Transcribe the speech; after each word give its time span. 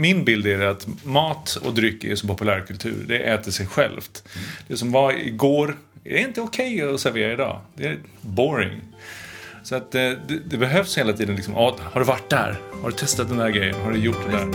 Min 0.00 0.24
bild 0.24 0.46
är 0.46 0.60
att 0.60 0.86
mat 1.04 1.56
och 1.56 1.74
dryck 1.74 2.04
är 2.04 2.16
så 2.16 2.26
populärkultur. 2.26 3.04
Det 3.08 3.18
äter 3.18 3.50
sig 3.50 3.66
självt. 3.66 4.28
Det 4.68 4.76
som 4.76 4.92
var 4.92 5.12
igår 5.12 5.76
är 6.04 6.18
inte 6.18 6.40
okej 6.40 6.82
okay 6.82 6.94
att 6.94 7.00
servera 7.00 7.32
idag. 7.32 7.60
Det 7.74 7.86
är 7.86 7.98
boring. 8.20 8.80
Så 9.62 9.74
att 9.76 9.92
det, 9.92 10.18
det, 10.28 10.38
det 10.46 10.56
behövs 10.56 10.98
hela 10.98 11.12
tiden 11.12 11.36
liksom, 11.36 11.54
har 11.54 11.78
du 11.94 12.04
varit 12.04 12.30
där? 12.30 12.58
Har 12.82 12.90
du 12.90 12.96
testat 12.96 13.28
den 13.28 13.38
där 13.38 13.50
grejen? 13.50 13.80
Har 13.80 13.92
du 13.92 13.98
gjort 13.98 14.18
det 14.26 14.36
där? 14.36 14.46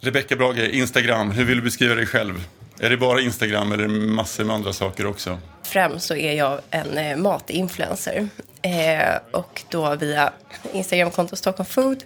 Rebecka 0.00 0.36
Brage, 0.36 0.58
Instagram. 0.58 1.30
Hur 1.30 1.44
vill 1.44 1.56
du 1.56 1.62
beskriva 1.62 1.94
dig 1.94 2.06
själv? 2.06 2.44
Är 2.80 2.90
det 2.90 2.96
bara 2.96 3.20
Instagram 3.20 3.72
eller 3.72 3.88
massor 3.88 4.44
med 4.44 4.54
andra 4.54 4.72
saker 4.72 5.06
också? 5.06 5.38
Främst 5.68 6.06
så 6.06 6.14
är 6.14 6.32
jag 6.32 6.60
en 6.70 6.98
eh, 6.98 7.16
matinfluencer. 7.16 8.28
Eh, 8.62 9.16
och 9.32 9.62
då 9.70 9.94
via 9.94 10.32
Instagramkonto 10.72 11.36
Stockholm 11.36 11.66
Food. 11.66 12.04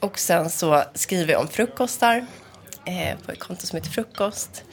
Och 0.00 0.18
sen 0.18 0.50
så 0.50 0.82
skriver 0.94 1.32
jag 1.32 1.40
om 1.40 1.48
frukostar 1.48 2.26
eh, 2.84 3.18
på 3.26 3.32
ett 3.32 3.38
konto 3.38 3.66
som 3.66 3.76
heter 3.76 3.90
Frukost. 3.90 4.64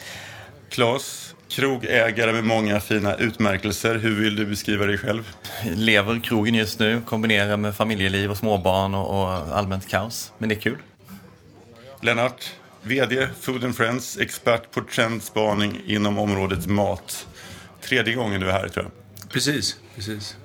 Klas, 0.70 1.36
krogägare 1.50 2.34
med 2.34 2.44
många 2.44 2.80
fina 2.80 3.16
utmärkelser. 3.16 3.96
Hur 3.96 4.22
vill 4.24 4.36
du 4.36 4.46
beskriva 4.46 4.86
dig 4.86 4.98
själv? 4.98 5.34
Lever 5.64 6.20
krogen 6.20 6.56
just 6.56 6.80
nu, 6.80 7.02
kombinerar 7.06 7.58
med 7.58 7.76
familjeliv 7.76 8.32
och 8.32 8.38
småbarn 8.38 8.96
och, 8.96 9.22
och 9.22 9.58
allmänt 9.58 9.88
kaos. 9.88 10.32
Men 10.38 10.50
det 10.50 10.56
är 10.56 10.60
kul. 10.60 10.78
Lennart, 12.02 12.52
VD 12.82 13.28
Food 13.40 13.64
and 13.64 13.78
Friends, 13.78 14.18
expert 14.18 14.72
på 14.72 14.82
trendspaning 14.82 15.82
inom 15.86 16.18
området 16.18 16.68
mat. 16.68 17.28
Tredje 17.82 18.14
gången 18.14 18.42
du 18.42 18.48
är 18.48 18.52
här 18.52 18.68
tror 18.68 18.86
jag. 18.86 19.30
Precis, 19.32 19.78
precis. 19.96 20.38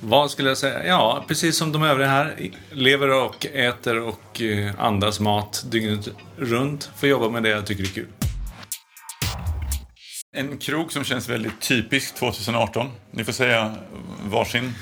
Vad 0.00 0.30
skulle 0.30 0.48
jag 0.48 0.58
säga? 0.58 0.86
Ja, 0.86 1.24
precis 1.28 1.56
som 1.56 1.72
de 1.72 1.82
övriga 1.82 2.08
här. 2.08 2.50
Lever 2.70 3.10
och 3.10 3.46
äter 3.46 4.00
och 4.00 4.42
eh, 4.42 4.74
andas 4.78 5.20
mat 5.20 5.64
dygnet 5.70 6.08
runt. 6.36 6.90
Får 6.96 7.08
jobba 7.08 7.30
med 7.30 7.42
det 7.42 7.48
jag 7.48 7.66
tycker 7.66 7.82
är 7.82 7.88
kul. 7.88 8.08
En 10.36 10.58
krog 10.58 10.92
som 10.92 11.04
känns 11.04 11.28
väldigt 11.28 11.60
typisk 11.60 12.14
2018. 12.14 12.90
Ni 13.10 13.24
får 13.24 13.32
säga 13.32 13.74
varsin. 14.24 14.74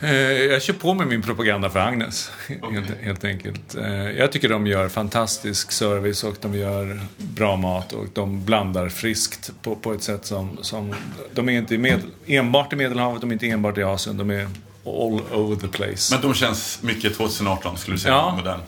Eh, 0.00 0.10
jag 0.12 0.62
kör 0.62 0.74
på 0.74 0.94
med 0.94 1.06
min 1.06 1.22
propaganda 1.22 1.70
för 1.70 1.78
Agnes, 1.78 2.30
helt, 2.48 3.00
helt, 3.00 3.24
enkelt. 3.24 3.74
Eh, 3.74 4.10
jag 4.10 4.32
tycker 4.32 4.48
de 4.48 4.66
gör 4.66 4.88
fantastisk 4.88 5.72
service 5.72 6.24
och 6.24 6.36
de 6.40 6.54
gör 6.54 7.00
bra 7.16 7.56
mat 7.56 7.92
och 7.92 8.06
de 8.12 8.44
blandar 8.44 8.88
friskt 8.88 9.50
på, 9.62 9.76
på 9.76 9.92
ett 9.92 10.02
sätt 10.02 10.24
som... 10.24 10.58
som 10.62 10.94
de 11.34 11.48
är 11.48 11.52
inte 11.52 11.78
med, 11.78 12.00
enbart 12.26 12.72
i 12.72 12.76
Medelhavet, 12.76 13.20
de 13.20 13.30
är 13.30 13.32
inte 13.32 13.48
enbart 13.48 13.78
i 13.78 13.82
Asien, 13.82 14.16
de 14.16 14.30
är 14.30 14.48
all 14.84 15.20
over 15.32 15.56
the 15.56 15.68
place. 15.68 16.14
Men 16.14 16.22
de 16.22 16.34
känns 16.34 16.82
mycket 16.82 17.16
2018 17.16 17.78
skulle 17.78 17.94
du 17.94 18.00
säga, 18.00 18.14
ja. 18.14 18.36
modern? 18.36 18.60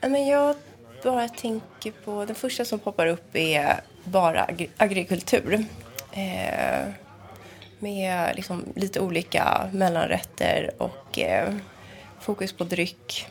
Men 0.00 0.26
jag 0.26 0.56
bara 1.02 1.28
tänker 1.28 1.92
på, 2.04 2.24
den 2.24 2.36
första 2.36 2.64
som 2.64 2.78
poppar 2.78 3.06
upp 3.06 3.36
är 3.36 3.80
bara 4.04 4.48
agrikultur. 4.76 5.64
Eh, 6.12 6.88
med 7.78 8.36
liksom 8.36 8.64
lite 8.76 9.00
olika 9.00 9.70
mellanrätter 9.72 10.70
och 10.78 11.18
eh, 11.18 11.54
fokus 12.20 12.52
på 12.52 12.64
dryck. 12.64 13.26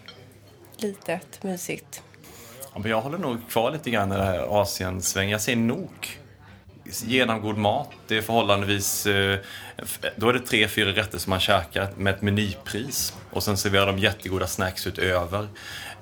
Litet, 0.77 1.43
mysigt. 1.43 2.03
Ja, 2.73 2.79
men 2.79 2.91
jag 2.91 3.01
håller 3.01 3.17
nog 3.17 3.49
kvar 3.49 3.71
lite 3.71 3.89
grann 3.89 4.11
i 4.11 4.15
det 4.15 4.23
här 4.23 4.61
Asiensvängen. 4.61 5.31
Jag 5.31 5.41
säger 5.41 5.57
nok. 5.57 6.19
Genomgod 7.05 7.57
mat. 7.57 7.89
Det 8.07 8.17
är 8.17 8.21
förhållandevis... 8.21 9.05
Eh, 9.05 9.39
då 10.15 10.29
är 10.29 10.33
det 10.33 10.39
tre, 10.39 10.67
fyra 10.67 10.89
rätter 10.89 11.17
som 11.17 11.29
man 11.29 11.39
käkar 11.39 11.87
med 11.97 12.13
ett 12.13 12.21
menypris. 12.21 13.13
Och 13.31 13.43
sen 13.43 13.57
serverar 13.57 13.85
de 13.85 13.99
jättegoda 13.99 14.47
snacks 14.47 14.87
utöver. 14.87 15.47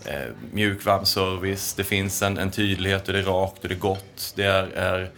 Eh, 0.05 0.31
mjuk, 0.51 0.85
varm 0.85 1.05
service. 1.05 1.73
Det 1.73 1.83
finns 1.83 2.21
en, 2.21 2.37
en 2.37 2.51
tydlighet 2.51 3.07
och 3.07 3.13
det 3.13 3.19
är 3.19 3.23
rakt 3.23 3.63
och 3.63 3.69
det 3.69 3.75
är 3.75 3.79
gott. 3.79 4.33
Det 4.35 4.43
är, 4.43 4.63
är 4.63 5.11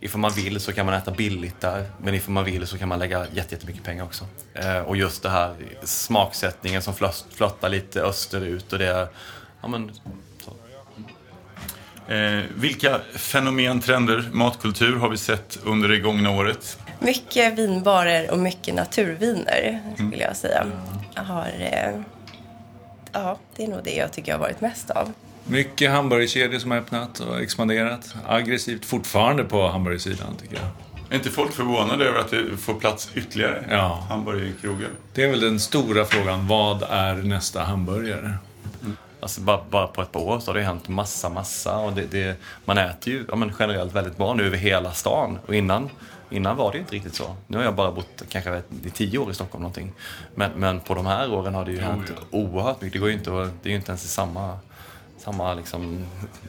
ifall 0.00 0.20
man 0.20 0.30
vill 0.30 0.60
så 0.60 0.72
kan 0.72 0.86
man 0.86 0.94
äta 0.94 1.10
billigt 1.10 1.60
där, 1.60 1.86
men 1.98 2.14
ifall 2.14 2.32
man 2.32 2.44
vill 2.44 2.66
så 2.66 2.78
kan 2.78 2.88
man 2.88 2.98
lägga 2.98 3.26
jättemycket 3.32 3.82
pengar 3.84 4.04
också. 4.04 4.24
Eh, 4.54 4.78
och 4.78 4.96
just 4.96 5.22
det 5.22 5.30
här 5.30 5.54
smaksättningen 5.82 6.82
som 6.82 6.94
flöttar 7.30 7.68
lite 7.68 8.02
österut 8.02 8.72
och 8.72 8.78
det 8.78 8.86
är, 8.86 9.08
ja 9.60 9.68
men, 9.68 9.90
så. 10.44 10.52
Eh, 12.12 12.44
vilka 12.56 13.00
fenomen, 13.16 13.80
trender, 13.80 14.28
matkultur 14.32 14.96
har 14.96 15.08
vi 15.08 15.16
sett 15.16 15.58
under 15.64 15.88
det 15.88 15.98
gångna 15.98 16.30
året? 16.30 16.78
Mycket 16.98 17.58
vinbarer 17.58 18.30
och 18.30 18.38
mycket 18.38 18.74
naturviner, 18.74 19.80
skulle 19.94 20.24
jag 20.24 20.36
säga. 20.36 20.66
Jag 21.14 21.22
har, 21.22 21.46
eh, 21.58 22.00
ja, 23.12 23.38
det 23.56 23.64
är 23.64 23.68
nog 23.68 23.84
det 23.84 23.94
jag 23.94 24.12
tycker 24.12 24.32
jag 24.32 24.38
har 24.38 24.42
varit 24.42 24.60
mest 24.60 24.90
av. 24.90 25.12
Mycket 25.50 25.90
hamburgerkedjor 25.90 26.58
som 26.58 26.70
har 26.70 26.78
öppnat 26.78 27.20
och 27.20 27.40
expanderat. 27.40 28.14
Aggressivt 28.26 28.84
fortfarande 28.84 29.44
på 29.44 29.68
hamburgersidan 29.68 30.36
tycker 30.36 30.54
jag. 30.54 30.64
Är 31.10 31.14
inte 31.14 31.30
folk 31.30 31.52
förvånade 31.52 32.04
över 32.04 32.18
att 32.18 32.30
det 32.30 32.56
får 32.56 32.74
plats 32.74 33.10
ytterligare 33.14 33.64
ja. 33.70 34.04
hamburgerkrogar? 34.08 34.88
Det 35.14 35.24
är 35.24 35.30
väl 35.30 35.40
den 35.40 35.60
stora 35.60 36.04
frågan. 36.04 36.46
Vad 36.46 36.82
är 36.82 37.14
nästa 37.14 37.62
hamburgare? 37.62 38.34
Mm. 38.82 38.96
Alltså 39.20 39.40
bara, 39.40 39.60
bara, 39.70 39.86
på 39.86 40.02
ett 40.02 40.12
par 40.12 40.20
år 40.20 40.40
så 40.40 40.50
har 40.50 40.58
det 40.58 40.62
hänt 40.62 40.88
massa, 40.88 41.28
massa. 41.28 41.76
Och 41.76 41.92
det, 41.92 42.04
det, 42.10 42.36
man 42.64 42.78
äter 42.78 43.12
ju 43.12 43.24
ja, 43.28 43.36
men 43.36 43.52
generellt 43.58 43.94
väldigt 43.94 44.16
bra 44.16 44.34
nu 44.34 44.46
över 44.46 44.56
hela 44.56 44.92
stan. 44.92 45.38
Och 45.46 45.54
innan, 45.54 45.90
innan 46.30 46.56
var 46.56 46.72
det 46.72 46.78
inte 46.78 46.94
riktigt 46.94 47.14
så. 47.14 47.36
Nu 47.46 47.56
har 47.56 47.64
jag 47.64 47.74
bara 47.74 47.92
bott 47.92 48.22
kanske 48.28 48.62
i 48.84 48.90
tio 48.90 49.18
år 49.18 49.30
i 49.30 49.34
Stockholm 49.34 49.62
någonting. 49.62 49.92
Men, 50.34 50.50
men 50.56 50.80
på 50.80 50.94
de 50.94 51.06
här 51.06 51.32
åren 51.32 51.54
har 51.54 51.64
det 51.64 51.72
ju 51.72 51.80
hänt 51.80 52.12
oerhört 52.30 52.80
mycket. 52.80 52.92
Det, 52.92 52.98
går 52.98 53.08
ju 53.08 53.14
inte, 53.14 53.30
det 53.30 53.68
är 53.68 53.70
ju 53.70 53.76
inte 53.76 53.90
ens 53.90 54.04
i 54.04 54.08
samma 54.08 54.58
samma 55.18 55.54
liksom, 55.54 56.06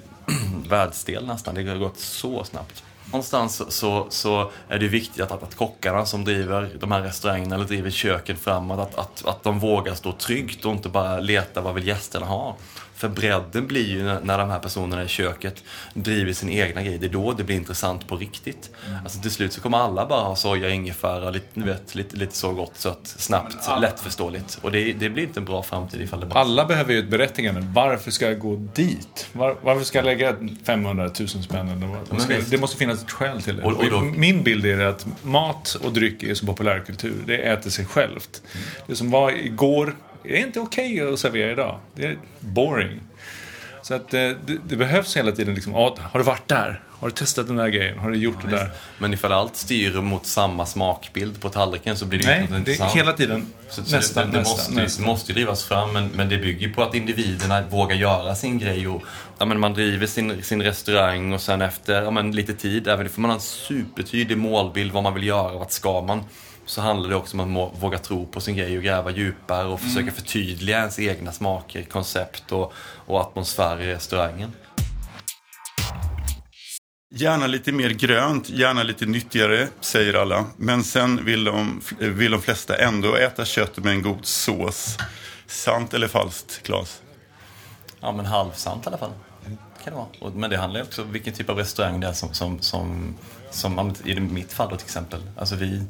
världsdel 0.69 1.25
nästan. 1.25 1.55
Det 1.55 1.69
har 1.69 1.75
gått 1.75 1.99
så 1.99 2.43
snabbt. 2.43 2.83
Någonstans 3.11 3.63
så, 3.73 4.07
så 4.09 4.51
är 4.67 4.79
det 4.79 4.87
viktigt 4.87 5.21
att, 5.21 5.43
att 5.43 5.55
kockarna 5.55 6.05
som 6.05 6.25
driver 6.25 6.69
de 6.79 6.91
här 6.91 7.01
restaurangerna 7.01 7.55
eller 7.55 7.65
driver 7.65 7.89
köken 7.89 8.37
framåt, 8.37 8.79
att, 8.79 8.95
att, 8.95 9.25
att 9.25 9.43
de 9.43 9.59
vågar 9.59 9.95
stå 9.95 10.11
tryggt 10.11 10.65
och 10.65 10.71
inte 10.71 10.89
bara 10.89 11.19
leta 11.19 11.61
vad 11.61 11.73
vill 11.73 11.87
gästerna 11.87 12.25
ha. 12.25 12.55
För 12.99 13.09
bredden 13.09 13.67
blir 13.67 13.87
ju 13.87 14.03
när, 14.03 14.37
de 14.37 14.49
här 14.49 14.59
personerna 14.59 15.03
i 15.03 15.07
köket 15.07 15.63
driver 15.93 16.33
sin 16.33 16.49
egna 16.49 16.83
grej. 16.83 16.97
Det 16.97 17.05
är 17.05 17.09
då 17.09 17.33
det 17.33 17.43
blir 17.43 17.55
intressant 17.55 18.07
på 18.07 18.15
riktigt. 18.15 18.71
Mm. 18.87 18.99
Alltså 19.03 19.21
till 19.21 19.31
slut 19.31 19.53
så 19.53 19.61
kommer 19.61 19.77
alla 19.77 20.05
bara 20.05 20.21
ha 20.21 20.35
soja, 20.35 20.69
ingefära, 20.69 21.29
lite, 21.29 21.59
vet, 21.59 21.95
lite, 21.95 22.17
lite 22.17 22.35
så 22.35 22.53
gott, 22.53 22.77
sött, 22.77 22.99
snabbt, 23.03 23.57
alla... 23.67 23.79
lättförståeligt. 23.79 24.59
Och 24.61 24.71
det, 24.71 24.93
det, 24.93 25.09
blir 25.09 25.23
inte 25.23 25.39
en 25.39 25.45
bra 25.45 25.63
framtid 25.63 26.01
ifall 26.01 26.19
det 26.19 26.25
bara... 26.25 26.39
Alla 26.39 26.65
behöver 26.65 26.93
ju 26.93 26.99
ett 26.99 27.09
berättigande. 27.09 27.61
Varför 27.73 28.11
ska 28.11 28.25
jag 28.25 28.39
gå 28.39 28.55
dit? 28.55 29.27
Var, 29.33 29.55
varför 29.61 29.83
ska 29.83 29.97
jag 29.97 30.05
lägga 30.05 30.35
500 30.63 31.09
000 31.19 31.27
spänn? 31.27 31.95
Ska, 32.19 32.37
det 32.49 32.57
måste 32.57 32.77
finnas 32.77 33.03
ett 33.03 33.11
skäl 33.11 33.41
till 33.41 33.57
det. 33.57 33.63
Och, 33.63 33.71
och 33.71 33.89
då... 33.91 34.01
Min 34.01 34.43
bild 34.43 34.65
är 34.65 34.85
att 34.85 35.05
mat 35.23 35.77
och 35.83 35.93
dryck 35.93 36.23
är 36.23 36.33
som 36.33 36.47
populärkultur. 36.47 37.23
Det 37.25 37.37
äter 37.37 37.69
sig 37.69 37.85
självt. 37.85 38.41
Mm. 38.53 38.65
Det 38.87 38.95
som 38.95 39.11
var 39.11 39.31
igår 39.31 39.95
är 40.37 40.45
inte 40.45 40.59
okej 40.59 41.01
okay 41.01 41.13
att 41.13 41.19
servera 41.19 41.51
idag. 41.51 41.79
Det 41.95 42.05
är 42.05 42.17
boring. 42.39 42.99
Så 43.81 43.93
att 43.93 44.13
eh, 44.13 44.19
det, 44.19 44.57
det, 44.67 44.75
behövs 44.75 45.17
hela 45.17 45.31
tiden 45.31 45.53
liksom, 45.53 45.73
har 45.73 45.97
du 46.13 46.23
varit 46.23 46.47
där? 46.47 46.83
Har 46.99 47.07
du 47.07 47.15
testat 47.15 47.47
den 47.47 47.55
där 47.55 47.67
grejen? 47.67 47.99
Har 47.99 48.11
du 48.11 48.17
gjort 48.17 48.37
ja, 48.43 48.49
det 48.49 48.55
där? 48.55 48.69
Men 48.97 49.13
ifall 49.13 49.31
allt 49.31 49.55
styr 49.55 50.01
mot 50.01 50.25
samma 50.25 50.65
smakbild 50.65 51.41
på 51.41 51.49
tallriken 51.49 51.97
så 51.97 52.05
blir 52.05 52.19
det 52.19 52.25
Nej, 52.25 52.41
inte 52.41 52.55
intressant. 52.55 52.93
Nej, 52.93 53.03
hela 53.03 53.13
tiden. 53.17 53.45
Så, 53.69 53.83
så 53.83 53.95
nästa, 53.95 54.25
det, 54.25 54.31
det, 54.31 54.37
nästa, 54.37 54.53
måste, 54.53 54.73
nästa. 54.73 55.03
måste 55.03 55.33
drivas 55.33 55.63
fram, 55.63 55.93
men, 55.93 56.09
men 56.15 56.29
det 56.29 56.37
bygger 56.37 56.73
på 56.73 56.83
att 56.83 56.95
individerna 56.95 57.61
vågar 57.61 57.95
göra 57.95 58.35
sin 58.35 58.59
grej. 58.59 58.87
Och, 58.87 59.03
ja, 59.37 59.45
men 59.45 59.59
man 59.59 59.73
driver 59.73 60.07
sin, 60.07 60.43
sin 60.43 60.61
restaurang 60.61 61.33
och 61.33 61.41
sen 61.41 61.61
efter 61.61 62.01
ja, 62.01 62.11
men 62.11 62.31
lite 62.31 62.53
tid, 62.53 62.87
även 62.87 63.05
om 63.15 63.21
man 63.21 63.29
har 63.29 63.35
en 63.35 63.41
supertydlig 63.41 64.37
målbild 64.37 64.91
vad 64.91 65.03
man 65.03 65.13
vill 65.13 65.27
göra, 65.27 65.57
vart 65.57 65.71
ska 65.71 66.01
man? 66.01 66.23
Så 66.69 66.81
handlar 66.81 67.09
det 67.09 67.15
också 67.15 67.37
om 67.37 67.57
att 67.57 67.83
våga 67.83 67.97
tro 67.97 68.25
på 68.25 68.41
sin 68.41 68.55
grej 68.55 68.77
och 68.77 68.83
gräva 68.83 69.11
djupare 69.11 69.67
och 69.67 69.79
försöka 69.79 70.01
mm. 70.01 70.13
förtydliga 70.13 70.77
ens 70.77 70.99
egna 70.99 71.31
smaker, 71.31 71.83
koncept 71.83 72.51
och, 72.51 72.73
och 73.05 73.21
atmosfär 73.21 73.81
i 73.81 73.93
restaurangen. 73.93 74.51
Gärna 77.15 77.47
lite 77.47 77.71
mer 77.71 77.89
grönt, 77.89 78.49
gärna 78.49 78.83
lite 78.83 79.05
nyttigare, 79.05 79.67
säger 79.81 80.13
alla. 80.13 80.45
Men 80.57 80.83
sen 80.83 81.25
vill 81.25 81.43
de, 81.43 81.81
vill 81.99 82.31
de 82.31 82.41
flesta 82.41 82.75
ändå 82.75 83.15
äta 83.15 83.45
kött 83.45 83.77
med 83.77 83.93
en 83.93 84.01
god 84.01 84.25
sås. 84.25 84.97
Sant 85.47 85.93
eller 85.93 86.07
falskt, 86.07 86.63
Claes? 86.63 87.01
Ja, 87.99 88.11
men 88.11 88.25
halvsant 88.25 88.85
i 88.85 88.87
alla 88.87 88.97
fall. 88.97 89.11
Kan 89.83 89.93
det 89.93 89.99
vara. 90.21 90.33
Men 90.33 90.49
det 90.49 90.57
handlar 90.57 90.81
också 90.81 91.01
om 91.01 91.11
vilken 91.11 91.33
typ 91.33 91.49
av 91.49 91.57
restaurang 91.57 91.99
det 91.99 92.07
är 92.07 92.13
som, 92.13 92.33
som, 92.33 92.61
som, 92.61 93.15
som 93.51 93.93
i 94.05 94.19
mitt 94.19 94.53
fall 94.53 94.69
då 94.69 94.75
till 94.75 94.85
exempel. 94.85 95.21
Alltså 95.37 95.55
vi, 95.55 95.83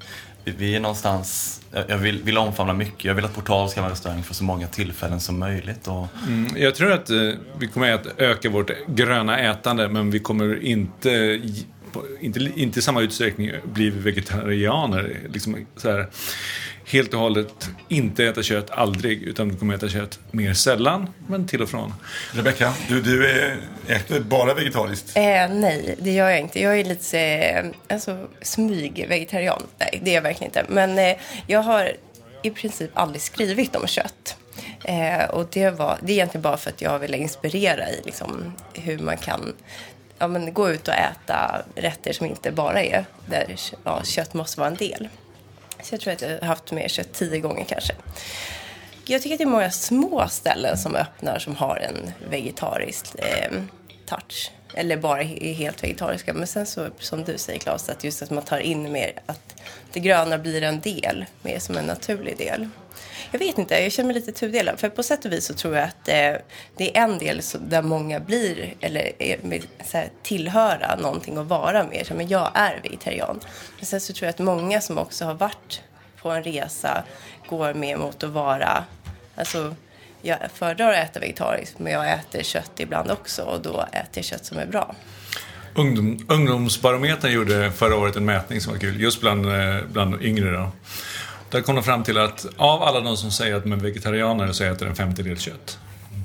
vi 0.45 0.75
är 0.75 0.79
någonstans, 0.79 1.61
jag 1.87 1.97
vill, 1.97 2.23
vill 2.23 2.37
omfamna 2.37 2.73
mycket. 2.73 3.05
Jag 3.05 3.15
vill 3.15 3.25
att 3.25 3.35
Portal 3.35 3.69
ska 3.69 3.81
vara 3.81 3.91
restaurang 3.91 4.23
för 4.23 4.33
så 4.33 4.43
många 4.43 4.67
tillfällen 4.67 5.19
som 5.19 5.39
möjligt. 5.39 5.87
Och... 5.87 6.07
Mm, 6.27 6.57
jag 6.57 6.75
tror 6.75 6.91
att 6.91 7.09
eh, 7.09 7.17
vi 7.59 7.67
kommer 7.67 7.91
att 7.91 8.07
öka 8.17 8.49
vårt 8.49 8.71
gröna 8.87 9.39
ätande 9.39 9.89
men 9.89 10.11
vi 10.11 10.19
kommer 10.19 10.63
inte 10.63 11.39
inte, 12.19 12.39
inte 12.55 12.79
i 12.79 12.81
samma 12.81 13.01
utsträckning 13.01 13.51
bli 13.63 13.89
vegetarianer. 13.89 15.19
Liksom 15.33 15.65
så 15.75 15.91
här, 15.91 16.07
helt 16.89 17.13
och 17.13 17.19
hållet 17.19 17.69
inte 17.87 18.25
äta 18.25 18.43
kött, 18.43 18.71
aldrig, 18.71 19.23
utan 19.23 19.49
du 19.49 19.55
kommer 19.55 19.75
äta 19.75 19.89
kött 19.89 20.19
mer 20.31 20.53
sällan, 20.53 21.09
men 21.27 21.47
till 21.47 21.61
och 21.61 21.69
från. 21.69 21.93
Rebecka, 22.33 22.73
du, 22.87 23.01
du 23.01 23.29
är, 23.29 23.57
äter 23.87 24.19
bara 24.19 24.53
vegetariskt? 24.53 25.17
Eh, 25.17 25.49
nej, 25.49 25.95
det 25.99 26.11
gör 26.11 26.29
jag 26.29 26.39
inte. 26.39 26.61
Jag 26.61 26.79
är 26.79 26.83
lite 26.83 27.19
eh, 27.19 27.65
alltså, 27.95 28.27
smyg-vegetarian. 28.41 29.63
Nej, 29.77 29.99
det 30.03 30.11
är 30.11 30.15
jag 30.15 30.21
verkligen 30.21 30.49
inte. 30.49 30.65
Men 30.69 30.99
eh, 30.99 31.17
jag 31.47 31.59
har 31.59 31.91
i 32.43 32.49
princip 32.49 32.91
aldrig 32.93 33.21
skrivit 33.21 33.75
om 33.75 33.87
kött. 33.87 34.37
Eh, 34.83 35.29
och 35.29 35.47
det, 35.51 35.69
var, 35.69 35.97
det 36.01 36.11
är 36.11 36.15
egentligen 36.15 36.41
bara 36.41 36.57
för 36.57 36.69
att 36.69 36.81
jag 36.81 36.99
vill 36.99 37.15
inspirera 37.15 37.89
i 37.89 38.01
liksom, 38.05 38.53
hur 38.73 38.99
man 38.99 39.17
kan 39.17 39.53
ja, 40.19 40.27
men, 40.27 40.53
gå 40.53 40.69
ut 40.69 40.87
och 40.87 40.93
äta 40.93 41.61
rätter 41.75 42.13
som 42.13 42.25
inte 42.25 42.51
bara 42.51 42.83
är 42.83 43.05
där 43.25 43.55
ja, 43.83 44.03
kött 44.03 44.33
måste 44.33 44.59
vara 44.59 44.69
en 44.69 44.75
del. 44.75 45.09
Så 45.83 45.93
jag 45.93 46.01
tror 46.01 46.13
att 46.13 46.21
jag 46.21 46.29
har 46.29 46.47
haft 46.47 46.71
mer 46.71 46.87
kött 46.87 47.13
tio 47.13 47.39
gånger 47.39 47.63
kanske. 47.63 47.93
Jag 49.05 49.21
tycker 49.21 49.35
att 49.35 49.37
det 49.37 49.43
är 49.43 49.49
många 49.49 49.71
små 49.71 50.27
ställen 50.27 50.77
som 50.77 50.95
öppnar 50.95 51.39
som 51.39 51.55
har 51.55 51.75
en 51.75 52.11
vegetarisk 52.29 53.15
eh, 53.15 53.51
touch. 54.05 54.51
Eller 54.73 54.97
bara 54.97 55.21
är 55.21 55.53
helt 55.53 55.83
vegetariska. 55.83 56.33
Men 56.33 56.47
sen 56.47 56.65
så, 56.65 56.87
som 56.99 57.23
du 57.23 57.37
säger 57.37 57.59
Claes, 57.59 57.89
att 57.89 58.03
just 58.03 58.21
att 58.21 58.29
man 58.29 58.43
tar 58.43 58.59
in 58.59 58.91
mer 58.91 59.11
att 59.25 59.55
det 59.93 59.99
gröna 59.99 60.37
blir 60.37 60.63
en 60.63 60.79
del, 60.79 61.25
mer 61.41 61.59
som 61.59 61.77
en 61.77 61.85
naturlig 61.85 62.37
del. 62.37 62.69
Jag 63.31 63.39
vet 63.39 63.57
inte, 63.57 63.79
jag 63.79 63.91
känner 63.91 64.07
mig 64.07 64.15
lite 64.15 64.31
tudelad. 64.31 64.79
För 64.79 64.89
på 64.89 65.03
sätt 65.03 65.25
och 65.25 65.31
vis 65.31 65.45
så 65.45 65.53
tror 65.53 65.75
jag 65.75 65.83
att 65.83 66.07
eh, 66.07 66.33
det 66.77 66.97
är 66.97 67.03
en 67.03 67.19
del 67.19 67.41
så, 67.41 67.57
där 67.57 67.81
många 67.81 68.19
blir, 68.19 68.73
eller 68.79 69.11
är, 69.19 69.61
så 69.85 69.97
här, 69.97 70.09
tillhöra 70.23 70.95
någonting 70.95 71.37
och 71.37 71.49
vara 71.49 71.83
mer. 71.83 72.03
Så, 72.03 72.13
men 72.13 72.27
jag 72.27 72.51
är 72.53 72.79
vegetarian. 72.83 73.39
Men 73.77 73.85
sen 73.85 74.01
så 74.01 74.13
tror 74.13 74.25
jag 74.25 74.29
att 74.29 74.39
många 74.39 74.81
som 74.81 74.97
också 74.97 75.25
har 75.25 75.33
varit 75.33 75.81
på 76.21 76.29
en 76.29 76.43
resa 76.43 77.03
går 77.49 77.73
mer 77.73 77.97
mot 77.97 78.23
att 78.23 78.29
vara, 78.29 78.83
alltså 79.35 79.75
jag 80.21 80.37
föredrar 80.53 80.91
att 80.91 81.09
äta 81.09 81.19
vegetariskt 81.19 81.79
men 81.79 81.93
jag 81.93 82.11
äter 82.13 82.43
kött 82.43 82.71
ibland 82.77 83.11
också 83.11 83.41
och 83.41 83.61
då 83.61 83.85
äter 83.91 84.09
jag 84.13 84.25
kött 84.25 84.45
som 84.45 84.57
är 84.57 84.65
bra. 84.65 84.95
Ungdom, 85.75 86.25
ungdomsbarometern 86.29 87.31
gjorde 87.31 87.71
förra 87.71 87.95
året 87.95 88.15
en 88.15 88.25
mätning 88.25 88.61
som 88.61 88.73
var 88.73 88.79
kul, 88.79 89.01
just 89.01 89.21
bland, 89.21 89.45
eh, 89.45 89.83
bland 89.91 90.21
yngre. 90.21 90.51
Då. 90.51 90.71
Där 91.49 91.61
kom 91.61 91.75
de 91.75 91.83
fram 91.83 92.03
till 92.03 92.17
att 92.17 92.45
av 92.57 92.83
alla 92.83 92.99
de 92.99 93.17
som 93.17 93.31
säger 93.31 93.55
att 93.55 93.63
de 93.63 93.71
är 93.71 93.77
vegetarianer 93.77 94.51
så 94.51 94.63
äter 94.63 94.87
en 94.87 94.95
femtedel 94.95 95.37
kött. 95.37 95.79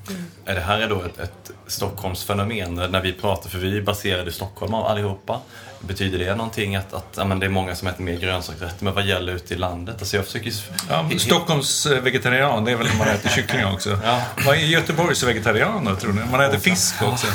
Mm. 0.08 0.24
Är 0.44 0.54
det 0.54 0.60
här 0.60 0.88
då 0.88 1.02
ett, 1.02 1.18
ett 1.18 1.50
Stockholmsfenomen 1.66 2.74
när 2.74 3.00
vi 3.00 3.12
pratar, 3.12 3.50
för 3.50 3.58
vi 3.58 3.76
är 3.76 3.82
baserade 3.82 4.30
i 4.30 4.32
Stockholm 4.32 4.74
allihopa. 4.74 5.40
Betyder 5.80 6.18
det 6.18 6.34
någonting 6.34 6.76
att, 6.76 6.94
att 6.94 7.14
ja, 7.16 7.24
men 7.24 7.40
det 7.40 7.46
är 7.46 7.50
många 7.50 7.74
som 7.74 7.88
äter 7.88 8.02
mer 8.04 8.18
grönsaksrätter, 8.18 8.84
men 8.84 8.94
vad 8.94 9.04
gäller 9.04 9.32
ute 9.32 9.54
i 9.54 9.56
landet? 9.56 9.96
Alltså 9.98 10.16
jag 10.16 10.26
försöker... 10.26 10.52
Ja, 10.90 11.10
Stockholms 11.18 11.86
eh, 11.86 12.02
vegetarian, 12.02 12.64
det 12.64 12.72
är 12.72 12.76
väl 12.76 12.86
när 12.86 12.96
man 12.96 13.08
äter 13.08 13.28
kyckling 13.28 13.66
också. 13.66 13.98
Ja. 14.04 14.22
Vad 14.46 14.56
är 14.56 14.60
Göteborgs 14.60 15.22
vegetarian 15.22 15.84
då, 15.84 15.96
tror 15.96 16.12
ni? 16.12 16.20
Man 16.30 16.40
äter 16.40 16.58
fisk 16.58 17.02
också. 17.02 17.26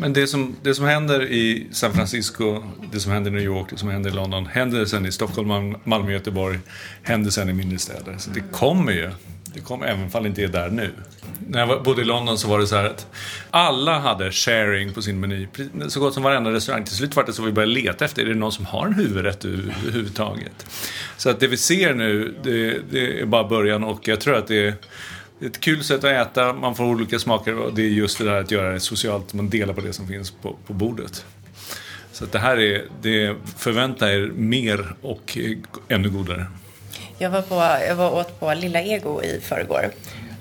Men 0.00 0.12
det 0.12 0.26
som, 0.26 0.56
det 0.62 0.74
som 0.74 0.84
händer 0.84 1.22
i 1.22 1.66
San 1.72 1.92
Francisco, 1.92 2.62
det 2.92 3.00
som 3.00 3.12
händer 3.12 3.30
i 3.30 3.34
New 3.34 3.42
York, 3.42 3.66
det 3.70 3.76
som 3.76 3.88
händer 3.88 4.10
i 4.10 4.12
London, 4.12 4.46
händer 4.46 4.84
sen 4.84 5.06
i 5.06 5.12
Stockholm, 5.12 5.76
Malmö, 5.84 6.12
Göteborg, 6.12 6.58
händer 7.02 7.30
sen 7.30 7.48
i 7.48 7.52
mindre 7.52 7.78
städer. 7.78 8.16
Så 8.18 8.30
det 8.30 8.42
kommer 8.52 8.92
ju. 8.92 9.10
Det 9.54 9.60
kommer 9.60 9.86
även 9.86 10.10
om 10.12 10.22
det 10.22 10.28
inte 10.28 10.42
är 10.42 10.48
där 10.48 10.70
nu. 10.70 10.90
När 11.48 11.66
jag 11.66 11.82
bodde 11.82 12.02
i 12.02 12.04
London 12.04 12.38
så 12.38 12.48
var 12.48 12.58
det 12.58 12.66
så 12.66 12.76
här 12.76 12.84
att 12.84 13.06
alla 13.50 13.98
hade 13.98 14.32
sharing 14.32 14.92
på 14.92 15.02
sin 15.02 15.20
meny. 15.20 15.46
Så 15.88 16.00
gott 16.00 16.14
som 16.14 16.22
varenda 16.22 16.52
restaurang. 16.52 16.84
Till 16.84 16.96
slut 16.96 17.16
var 17.16 17.24
det 17.24 17.32
så 17.32 17.42
vi 17.42 17.52
började 17.52 17.72
leta 17.72 18.04
efter, 18.04 18.22
är 18.22 18.26
det 18.26 18.34
någon 18.34 18.52
som 18.52 18.66
har 18.66 18.86
en 18.86 18.94
huvudrätt 18.94 19.44
överhuvudtaget? 19.44 20.66
Så 21.16 21.30
att 21.30 21.40
det 21.40 21.46
vi 21.46 21.56
ser 21.56 21.94
nu, 21.94 22.34
det, 22.42 22.78
det 22.90 23.20
är 23.20 23.26
bara 23.26 23.48
början 23.48 23.84
och 23.84 24.08
jag 24.08 24.20
tror 24.20 24.36
att 24.36 24.46
det 24.46 24.66
är 24.66 24.74
ett 25.46 25.60
kul 25.60 25.84
sätt 25.84 26.04
att 26.04 26.28
äta, 26.28 26.52
man 26.52 26.74
får 26.74 26.84
olika 26.84 27.18
smaker 27.18 27.58
och 27.58 27.74
det 27.74 27.82
är 27.82 27.86
just 27.86 28.18
det 28.18 28.24
där 28.24 28.40
att 28.40 28.50
göra 28.50 28.72
det 28.72 28.80
socialt, 28.80 29.34
man 29.34 29.50
delar 29.50 29.74
på 29.74 29.80
det 29.80 29.92
som 29.92 30.08
finns 30.08 30.30
på, 30.30 30.56
på 30.66 30.72
bordet. 30.72 31.24
Så 32.12 32.24
det 32.24 32.38
här 32.38 32.60
är, 32.60 32.84
det 33.02 33.36
förvänta 33.56 34.12
er 34.12 34.30
mer 34.34 34.94
och 35.02 35.38
ännu 35.88 36.10
godare. 36.10 36.46
Jag 37.18 37.30
var, 37.30 37.42
på, 37.42 37.54
jag 37.88 37.94
var 37.94 38.10
åt 38.10 38.40
på 38.40 38.54
Lilla 38.54 38.82
Ego 38.82 39.22
i 39.22 39.40
förrgår. 39.40 39.90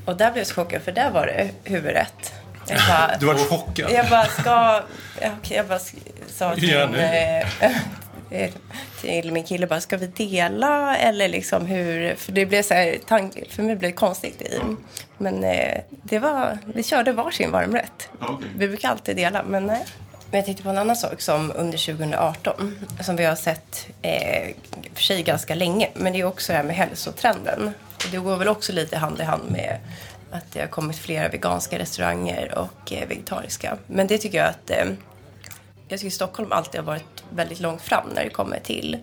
Och 0.06 0.18
där 0.18 0.32
blev 0.32 0.46
jag 0.48 0.56
chockad 0.56 0.82
för 0.82 0.92
där 0.92 1.12
var 1.12 1.26
det 1.26 1.50
huvudrätt. 1.64 2.34
Jag 2.68 2.78
bara, 2.88 3.18
du 3.20 3.26
var 3.26 3.36
chockad? 3.36 3.92
Jag 3.92 4.10
bara, 4.10 4.26
ska... 4.26 4.84
Jag 5.50 5.68
bara 5.68 5.80
sa 6.28 6.56
till, 6.56 6.88
till 9.02 9.32
min 9.32 9.44
kille 9.44 9.68
bara, 9.68 9.82
ska 9.82 9.98
vi 9.98 10.08
dela 10.08 10.98
eller 10.98 11.28
liksom 11.28 11.66
hur? 11.66 12.16
För 12.16 12.32
det 12.32 12.46
blev 12.46 12.64
så 12.64 12.74
här, 12.74 12.98
för 13.50 13.64
mig 13.64 13.76
blev 13.76 13.92
det 13.92 13.96
konstigt. 13.96 14.42
I. 14.42 14.60
Men 15.18 15.44
eh, 15.44 15.82
det 15.90 16.20
var, 16.20 16.58
vi 16.74 16.84
körde 16.84 17.12
varsin 17.12 17.52
varmrätt. 17.52 18.10
Okay. 18.22 18.50
Vi 18.58 18.68
brukar 18.68 18.90
alltid 18.90 19.16
dela, 19.16 19.44
men 19.44 19.66
nej. 19.66 19.86
Men 20.32 20.38
jag 20.38 20.46
tänkte 20.46 20.64
på 20.64 20.70
en 20.70 20.78
annan 20.78 20.96
sak 20.96 21.22
som 21.22 21.52
under 21.56 21.78
2018 21.78 22.78
som 23.02 23.16
vi 23.16 23.26
har 23.26 23.36
sett 23.36 23.88
eh, 24.02 24.56
för 24.94 25.04
sig 25.04 25.24
ganska 25.24 25.56
länge. 25.56 25.90
Men 25.94 26.14
det 26.14 26.20
är 26.20 26.24
också 26.24 26.52
det 26.52 26.58
här 26.58 26.64
med 26.64 26.76
hälsotrenden. 26.76 27.72
Och 27.96 28.08
det 28.12 28.18
går 28.18 28.38
väl 28.38 28.48
också 28.48 28.74
lite 28.74 28.98
hand 28.98 29.20
i 29.20 29.24
hand 29.24 29.52
med 29.52 29.78
att 30.32 30.52
det 30.54 30.60
har 30.60 30.68
kommit 30.68 30.98
flera 30.98 31.30
veganska 31.30 31.80
restauranger 31.80 32.58
och 32.58 32.94
eh, 32.94 33.08
vegetariska. 33.08 33.78
Men 33.88 34.08
det 34.08 34.18
tycker 34.18 34.38
jag 34.38 34.48
att 34.48 34.70
eh, 34.70 34.86
jag 35.90 36.00
tycker 36.00 36.12
Stockholm 36.12 36.52
alltid 36.52 36.80
har 36.80 36.86
varit 36.86 37.24
väldigt 37.30 37.60
långt 37.60 37.82
fram 37.82 38.10
när 38.16 38.24
det 38.24 38.30
kommer 38.30 38.60
till 38.60 38.98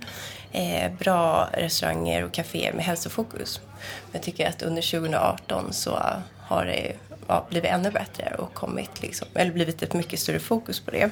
eh, 0.53 0.93
bra 0.99 1.49
restauranger 1.53 2.25
och 2.25 2.33
kaféer 2.33 2.73
med 2.73 2.85
hälsofokus. 2.85 3.61
Men 3.81 4.13
jag 4.13 4.23
tycker 4.23 4.49
att 4.49 4.63
under 4.63 4.83
2018 4.83 5.73
så 5.73 6.03
har 6.41 6.65
det 6.65 6.93
ja, 7.27 7.47
blivit 7.51 7.71
ännu 7.71 7.91
bättre 7.91 8.35
och 8.39 8.55
kommit 8.55 9.03
liksom, 9.03 9.29
eller 9.35 9.53
blivit 9.53 9.83
ett 9.83 9.95
mycket 9.95 10.21
större 10.21 10.39
fokus 10.39 10.81
på 10.81 10.91
det. 10.91 11.11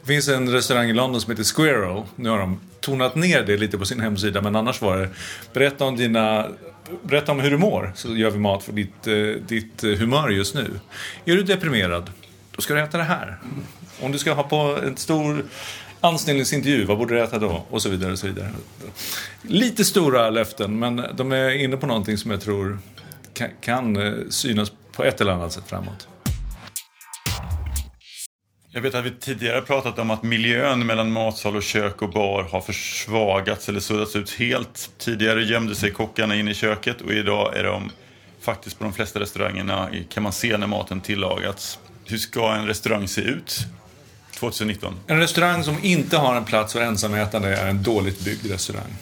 Det 0.00 0.06
finns 0.06 0.28
en 0.28 0.52
restaurang 0.52 0.90
i 0.90 0.92
London 0.92 1.20
som 1.20 1.30
heter 1.30 1.44
Squirrel. 1.44 2.02
Nu 2.16 2.28
har 2.28 2.38
de 2.38 2.60
tonat 2.80 3.14
ner 3.14 3.42
det 3.42 3.56
lite 3.56 3.78
på 3.78 3.84
sin 3.84 4.00
hemsida 4.00 4.42
men 4.42 4.56
annars 4.56 4.82
var 4.82 4.96
det 4.96 5.08
berätta 5.52 5.84
om 5.84 5.96
dina 5.96 6.48
Berätta 7.02 7.32
om 7.32 7.40
hur 7.40 7.50
du 7.50 7.58
mår 7.58 7.92
så 7.94 8.16
gör 8.16 8.30
vi 8.30 8.38
mat 8.38 8.64
för 8.64 8.72
ditt, 8.72 9.06
eh, 9.06 9.14
ditt 9.46 9.84
eh, 9.84 9.90
humör 9.90 10.28
just 10.28 10.54
nu. 10.54 10.80
Är 11.24 11.36
du 11.36 11.42
deprimerad? 11.42 12.10
Då 12.52 12.62
ska 12.62 12.74
du 12.74 12.80
äta 12.80 12.98
det 12.98 13.04
här. 13.04 13.38
Om 14.00 14.12
du 14.12 14.18
ska 14.18 14.32
ha 14.32 14.42
på 14.42 14.78
en 14.84 14.96
stor 14.96 15.44
anställningsintervju, 16.00 16.84
vad 16.84 16.98
borde 16.98 17.14
du 17.14 17.22
äta 17.22 17.38
då? 17.38 17.64
Och 17.70 17.82
så 17.82 17.88
vidare. 17.88 18.12
Och 18.12 18.18
så 18.18 18.26
vidare. 18.26 18.50
Lite 19.42 19.84
stora 19.84 20.30
löften 20.30 20.78
men 20.78 21.04
de 21.14 21.32
är 21.32 21.50
inne 21.50 21.76
på 21.76 21.86
någonting 21.86 22.18
som 22.18 22.30
jag 22.30 22.40
tror 22.40 22.78
kan, 23.34 23.48
kan 23.60 23.98
synas 24.30 24.72
på 24.92 25.04
ett 25.04 25.20
eller 25.20 25.32
annat 25.32 25.52
sätt 25.52 25.64
framåt. 25.66 26.08
Jag 28.70 28.80
vet 28.80 28.94
att 28.94 29.04
vi 29.04 29.10
tidigare 29.10 29.60
pratat 29.60 29.98
om 29.98 30.10
att 30.10 30.22
miljön 30.22 30.86
mellan 30.86 31.12
matsal 31.12 31.56
och 31.56 31.62
kök 31.62 32.02
och 32.02 32.10
bar 32.10 32.42
har 32.42 32.60
försvagats 32.60 33.68
eller 33.68 33.80
suddats 33.80 34.16
ut 34.16 34.30
helt. 34.30 34.90
Tidigare 34.98 35.42
gömde 35.42 35.74
sig 35.74 35.90
kockarna 35.90 36.36
in 36.36 36.48
i 36.48 36.54
köket 36.54 37.00
och 37.00 37.12
idag 37.12 37.56
är 37.56 37.64
de 37.64 37.90
faktiskt 38.40 38.78
på 38.78 38.84
de 38.84 38.92
flesta 38.92 39.20
restaurangerna 39.20 39.88
kan 40.08 40.22
man 40.22 40.32
se 40.32 40.56
när 40.56 40.66
maten 40.66 41.00
tillagats. 41.00 41.78
Hur 42.04 42.18
ska 42.18 42.54
en 42.54 42.66
restaurang 42.66 43.08
se 43.08 43.20
ut 43.20 43.66
2019? 44.40 44.94
En 45.06 45.18
restaurang 45.18 45.64
som 45.64 45.84
inte 45.84 46.16
har 46.16 46.36
en 46.36 46.44
plats 46.44 46.72
för 46.72 46.80
ensamätande 46.80 47.56
är 47.56 47.68
en 47.68 47.82
dåligt 47.82 48.20
byggd 48.24 48.50
restaurang. 48.50 48.96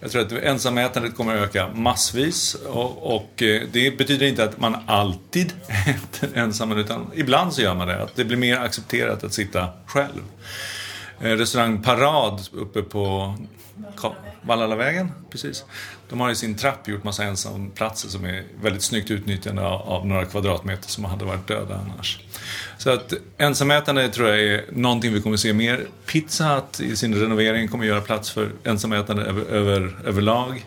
Jag 0.00 0.10
tror 0.10 0.22
att 0.22 0.32
ensamätandet 0.32 1.16
kommer 1.16 1.36
att 1.36 1.42
öka 1.48 1.68
massvis 1.74 2.54
och, 2.54 3.16
och, 3.16 3.42
eh, 3.42 3.62
det 3.72 3.98
betyder 3.98 4.26
inte 4.26 4.44
att 4.44 4.60
man 4.60 4.76
alltid 4.86 5.52
äter 5.68 6.38
ensam 6.38 6.72
utan 6.72 7.10
ibland 7.14 7.52
så 7.52 7.62
gör 7.62 7.74
man 7.74 7.88
det. 7.88 8.02
Att 8.02 8.16
det 8.16 8.24
blir 8.24 8.36
mer 8.36 8.56
accepterat 8.56 9.24
att 9.24 9.34
sitta 9.34 9.68
själv. 9.86 10.22
Eh, 11.20 11.30
restaurang 11.30 11.82
Parad 11.82 12.40
uppe 12.52 12.82
på 12.82 13.34
Vallalavägen, 14.42 15.12
precis. 15.30 15.64
De 16.08 16.20
har 16.20 16.30
i 16.30 16.34
sin 16.34 16.54
trapp 16.54 16.88
gjort 16.88 17.04
massa 17.04 17.24
ensamplatser 17.24 18.08
som 18.08 18.24
är 18.24 18.44
väldigt 18.62 18.82
snyggt 18.82 19.10
utnyttjande 19.10 19.62
av 19.66 20.06
några 20.06 20.24
kvadratmeter 20.24 20.88
som 20.88 21.04
hade 21.04 21.24
varit 21.24 21.46
döda 21.46 21.74
annars. 21.74 22.18
Så 22.78 22.90
att 22.90 23.12
ensamätande 23.38 24.08
tror 24.08 24.28
jag 24.28 24.40
är 24.40 24.64
någonting 24.72 25.12
vi 25.12 25.22
kommer 25.22 25.36
se 25.36 25.52
mer. 25.52 25.86
Pizza 26.06 26.54
Hut 26.54 26.80
i 26.80 26.96
sin 26.96 27.14
renovering 27.14 27.68
kommer 27.68 27.84
göra 27.84 28.00
plats 28.00 28.30
för 28.30 28.52
ensamätande 28.64 29.22
över, 29.22 29.42
över, 29.42 29.96
överlag. 30.04 30.66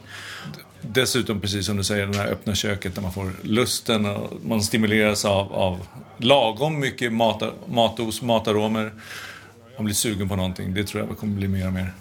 Dessutom, 0.82 1.42
precis 1.42 1.66
som 1.66 1.78
du 1.78 1.84
säger, 1.84 2.08
det 2.08 2.18
här 2.18 2.28
öppna 2.28 2.56
köket 2.56 2.96
där 2.96 3.02
man 3.02 3.14
får 3.14 3.32
lusten 3.42 4.06
och 4.06 4.34
man 4.46 4.62
stimuleras 4.62 5.26
av, 5.26 5.54
av 5.54 5.88
lagom 6.18 6.80
mycket 6.80 7.14
mat, 7.14 7.44
matos, 7.68 8.22
mataromer. 8.22 8.92
Man 9.80 9.86
blir 9.86 9.96
sugen 9.96 10.30
på 10.30 10.36
någonting. 10.36 10.74
Det 10.74 10.84
tror 10.84 11.08
jag 11.08 11.18
kommer 11.18 11.36
bli 11.36 11.48
mer 11.48 11.68
och 11.68 11.74
mer. 11.74 11.94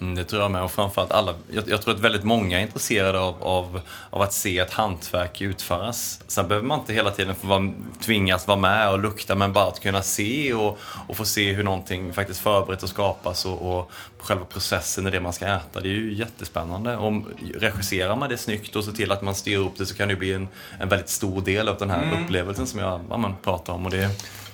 Mm, 0.00 0.14
det 0.14 0.24
tror 0.24 0.42
jag 0.42 0.50
med. 0.50 0.62
Och 0.62 0.70
framförallt 0.70 1.12
alla, 1.12 1.34
jag, 1.50 1.68
jag, 1.68 1.82
tror 1.82 1.94
att 1.94 2.00
väldigt 2.00 2.24
många 2.24 2.58
är 2.58 2.62
intresserade 2.62 3.18
av, 3.18 3.42
av, 3.42 3.80
av 4.10 4.22
att 4.22 4.32
se 4.32 4.58
ett 4.58 4.72
hantverk 4.72 5.40
utföras. 5.40 6.20
Sen 6.26 6.48
behöver 6.48 6.66
man 6.66 6.80
inte 6.80 6.92
hela 6.92 7.10
tiden 7.10 7.34
få 7.34 7.46
vara, 7.46 7.72
tvingas 8.00 8.46
vara 8.46 8.58
med 8.58 8.90
och 8.90 8.98
lukta, 8.98 9.34
men 9.34 9.52
bara 9.52 9.68
att 9.68 9.80
kunna 9.80 10.02
se 10.02 10.54
och, 10.54 10.78
och 11.06 11.16
få 11.16 11.24
se 11.24 11.52
hur 11.52 11.64
någonting 11.64 12.12
faktiskt 12.12 12.40
förberett 12.40 12.82
och 12.82 12.88
skapas 12.88 13.46
och, 13.46 13.78
och 13.78 13.92
själva 14.18 14.44
processen 14.44 15.06
i 15.06 15.10
det 15.10 15.20
man 15.20 15.32
ska 15.32 15.46
äta. 15.46 15.80
Det 15.80 15.88
är 15.88 15.92
ju 15.92 16.14
jättespännande. 16.14 16.96
Om 16.96 17.26
regisserar 17.54 18.16
man 18.16 18.28
det 18.28 18.38
snyggt 18.38 18.76
och 18.76 18.84
ser 18.84 18.92
till 18.92 19.12
att 19.12 19.22
man 19.22 19.34
styr 19.34 19.58
upp 19.58 19.78
det 19.78 19.86
så 19.86 19.94
kan 19.94 20.08
det 20.08 20.16
bli 20.16 20.32
en, 20.32 20.48
en 20.80 20.88
väldigt 20.88 21.08
stor 21.08 21.40
del 21.40 21.68
av 21.68 21.78
den 21.78 21.90
här 21.90 22.02
mm. 22.02 22.24
upplevelsen 22.24 22.66
som 22.66 22.80
jag 22.80 23.00
ja, 23.10 23.34
pratar 23.42 23.72
om. 23.72 23.84
Och 23.84 23.90
det, 23.90 24.10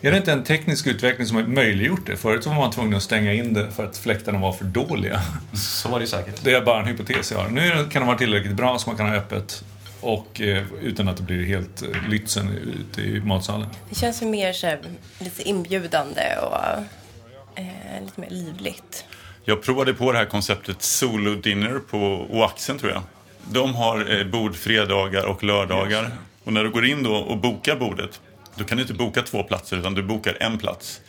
är 0.06 0.10
det 0.10 0.16
inte 0.16 0.32
en 0.32 0.44
teknisk 0.44 0.86
utveckling 0.86 1.26
som 1.26 1.36
har 1.36 1.44
möjliggjort 1.44 2.06
det? 2.06 2.16
Förut 2.16 2.46
var 2.46 2.54
man 2.54 2.70
tvungen 2.70 2.94
att 2.94 3.02
stänga 3.02 3.32
in 3.32 3.54
det 3.54 3.70
för 3.70 3.84
att 3.84 3.98
fläktarna 3.98 4.38
var 4.38 4.52
för 4.52 4.64
dåliga. 4.64 5.20
Så 5.52 5.88
var 5.88 6.00
det 6.00 6.06
säkert. 6.06 6.44
Det 6.44 6.52
är 6.52 6.60
bara 6.60 6.80
en 6.80 6.86
hypotes 6.86 7.32
jag 7.32 7.38
har. 7.38 7.48
Nu 7.48 7.88
kan 7.90 8.02
de 8.02 8.06
vara 8.06 8.18
tillräckligt 8.18 8.56
bra 8.56 8.78
så 8.78 8.90
man 8.90 8.96
kan 8.96 9.08
ha 9.08 9.14
öppet 9.14 9.64
och 10.00 10.40
eh, 10.40 10.64
utan 10.82 11.08
att 11.08 11.16
det 11.16 11.22
blir 11.22 11.44
helt 11.44 11.82
eh, 11.82 11.88
Lützen 12.08 12.50
ute 12.80 13.00
i 13.00 13.20
matsalen. 13.20 13.68
Det 13.88 13.94
känns 13.94 14.22
ju 14.22 14.26
mer 14.26 14.52
så 14.52 14.66
här, 14.66 14.80
lite 15.18 15.48
inbjudande 15.48 16.22
och 16.42 16.56
eh, 17.60 18.02
lite 18.02 18.20
mer 18.20 18.30
livligt. 18.30 19.04
Jag 19.44 19.62
provade 19.62 19.94
på 19.94 20.12
det 20.12 20.18
här 20.18 20.24
konceptet 20.24 20.82
Solo 20.82 21.34
Dinner 21.34 21.80
på 21.90 22.26
Oaxen 22.30 22.78
tror 22.78 22.92
jag. 22.92 23.02
De 23.50 23.74
har 23.74 24.18
eh, 24.18 24.26
bord 24.26 24.56
fredagar 24.56 25.26
och 25.26 25.44
lördagar. 25.44 26.10
Och 26.44 26.52
när 26.52 26.64
du 26.64 26.70
går 26.70 26.86
in 26.86 27.02
då 27.02 27.14
och 27.14 27.38
bokar 27.38 27.76
bordet 27.76 28.20
då 28.56 28.64
kan 28.64 28.78
du 28.78 28.82
inte 28.82 28.94
boka 28.94 29.22
två 29.22 29.42
platser 29.42 29.76
utan 29.76 29.94
du 29.94 30.02
bokar 30.02 30.36
en 30.40 30.58
plats. 30.58 31.00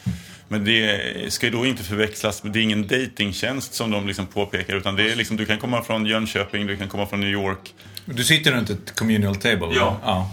Men 0.48 0.66
det 0.66 1.34
ska 1.34 1.46
ju 1.46 1.52
då 1.52 1.66
inte 1.66 1.84
förväxlas, 1.84 2.42
det 2.42 2.60
är 2.60 2.64
ingen 2.64 2.88
datingtjänst 2.88 3.74
som 3.74 3.92
de 3.92 4.08
liksom 4.08 4.25
påpekar 4.25 4.75
utan 4.75 4.96
det 4.96 5.12
är 5.12 5.16
liksom, 5.16 5.38
du 5.38 5.46
kan 5.46 5.58
komma 5.58 5.82
från 5.82 6.06
Jönköping, 6.06 6.68
du 6.68 6.78
kan 6.78 6.88
komma 6.88 7.06
från 7.06 7.20
New 7.20 7.30
York. 7.30 7.74
Du 8.06 8.24
sitter 8.24 8.52
runt 8.52 8.70
ett 8.70 8.96
communal 8.96 9.36
table? 9.36 9.68
Ja. 9.75 9.98
ja. 10.04 10.32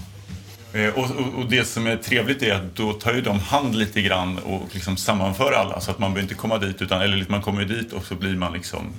Eh, 0.74 0.88
och, 0.88 1.10
och, 1.10 1.34
och, 1.38 1.50
det 1.50 1.64
som 1.64 1.86
är 1.86 1.96
trevligt 1.96 2.42
är 2.42 2.54
att 2.54 2.76
då 2.76 2.92
tar 2.92 3.12
ju 3.12 3.20
de 3.20 3.40
hand 3.40 3.74
lite 3.74 4.02
grann 4.02 4.38
och 4.38 4.68
liksom 4.72 4.96
sammanför 4.96 5.52
alla 5.52 5.80
så 5.80 5.90
att 5.90 5.98
man 5.98 6.10
behöver 6.10 6.22
inte 6.22 6.34
komma 6.34 6.58
dit 6.58 6.82
utan, 6.82 7.02
eller 7.02 7.26
man 7.28 7.42
kommer 7.42 7.64
dit 7.64 7.92
och 7.92 8.04
så 8.04 8.14
blir 8.14 8.36
man 8.36 8.52
liksom 8.52 8.92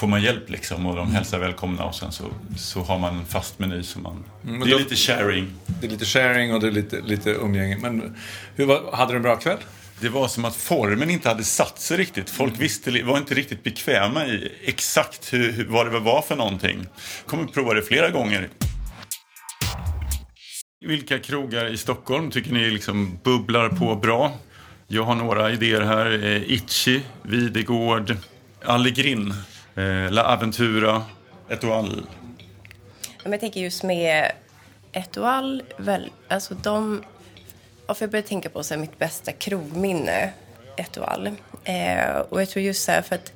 får 0.00 0.06
man 0.06 0.22
hjälp 0.22 0.50
liksom 0.50 0.86
och 0.86 0.96
de 0.96 1.02
mm. 1.02 1.14
hälsar 1.14 1.38
välkomna 1.38 1.84
och 1.84 1.94
sen 1.94 2.12
så, 2.12 2.24
så 2.56 2.80
har 2.80 2.98
man 2.98 3.16
en 3.16 3.26
fast 3.26 3.58
meny 3.58 3.82
som 3.82 4.02
man... 4.02 4.24
Mm, 4.44 4.60
det 4.60 4.66
är 4.66 4.70
då, 4.70 4.78
lite 4.78 4.96
sharing. 4.96 5.52
Det 5.66 5.86
är 5.86 5.90
lite 5.90 6.04
sharing 6.04 6.54
och 6.54 6.60
det 6.60 6.66
är 6.66 6.72
lite, 6.72 7.00
lite 7.00 7.30
umgänge. 7.30 7.78
Men 7.78 8.16
hur 8.56 8.66
var, 8.66 8.92
hade 8.92 9.12
du 9.12 9.16
en 9.16 9.22
bra 9.22 9.36
kväll? 9.36 9.58
Det 10.00 10.08
var 10.08 10.28
som 10.28 10.44
att 10.44 10.56
formen 10.56 11.10
inte 11.10 11.28
hade 11.28 11.44
satt 11.44 11.80
sig 11.80 11.96
riktigt. 11.96 12.30
Folk 12.30 12.50
mm. 12.50 12.60
visste, 12.60 13.02
var 13.02 13.18
inte 13.18 13.34
riktigt 13.34 13.62
bekväma 13.62 14.26
i 14.26 14.52
exakt 14.64 15.32
hur, 15.32 15.66
vad 15.68 15.92
det 15.92 15.98
var 15.98 16.22
för 16.22 16.36
någonting. 16.36 16.86
kommer 17.26 17.44
prova 17.44 17.74
det 17.74 17.82
flera 17.82 18.10
gånger. 18.10 18.48
Vilka 20.86 21.18
krogar 21.18 21.72
i 21.72 21.76
Stockholm 21.76 22.30
tycker 22.30 22.52
ni 22.52 22.70
liksom 22.70 23.18
bubblar 23.24 23.68
på 23.68 23.94
bra? 23.94 24.32
Jag 24.88 25.02
har 25.02 25.14
några 25.14 25.50
idéer 25.50 25.80
här. 25.80 26.24
Eh, 26.24 26.52
Itchy, 26.52 27.00
Videgård, 27.22 28.16
Allegrin 28.64 29.34
Eh, 29.80 30.10
La 30.10 30.22
Aventura, 30.22 31.02
Etoile. 31.48 32.02
jag 33.24 33.40
tänker 33.40 33.60
just 33.60 33.82
med 33.82 34.32
Etoile, 34.92 35.64
väl, 35.76 36.10
alltså 36.28 36.54
de... 36.54 37.04
För 37.86 37.96
jag 38.00 38.10
började 38.10 38.28
tänka 38.28 38.48
på 38.48 38.62
så 38.62 38.74
här, 38.74 38.80
mitt 38.80 38.98
bästa 38.98 39.32
krogminne, 39.32 40.32
Etoile. 40.76 41.32
Eh, 41.64 42.16
och 42.28 42.40
jag 42.40 42.48
tror 42.48 42.64
just 42.64 42.84
så 42.84 42.92
här, 42.92 43.02
för 43.02 43.14
att 43.14 43.32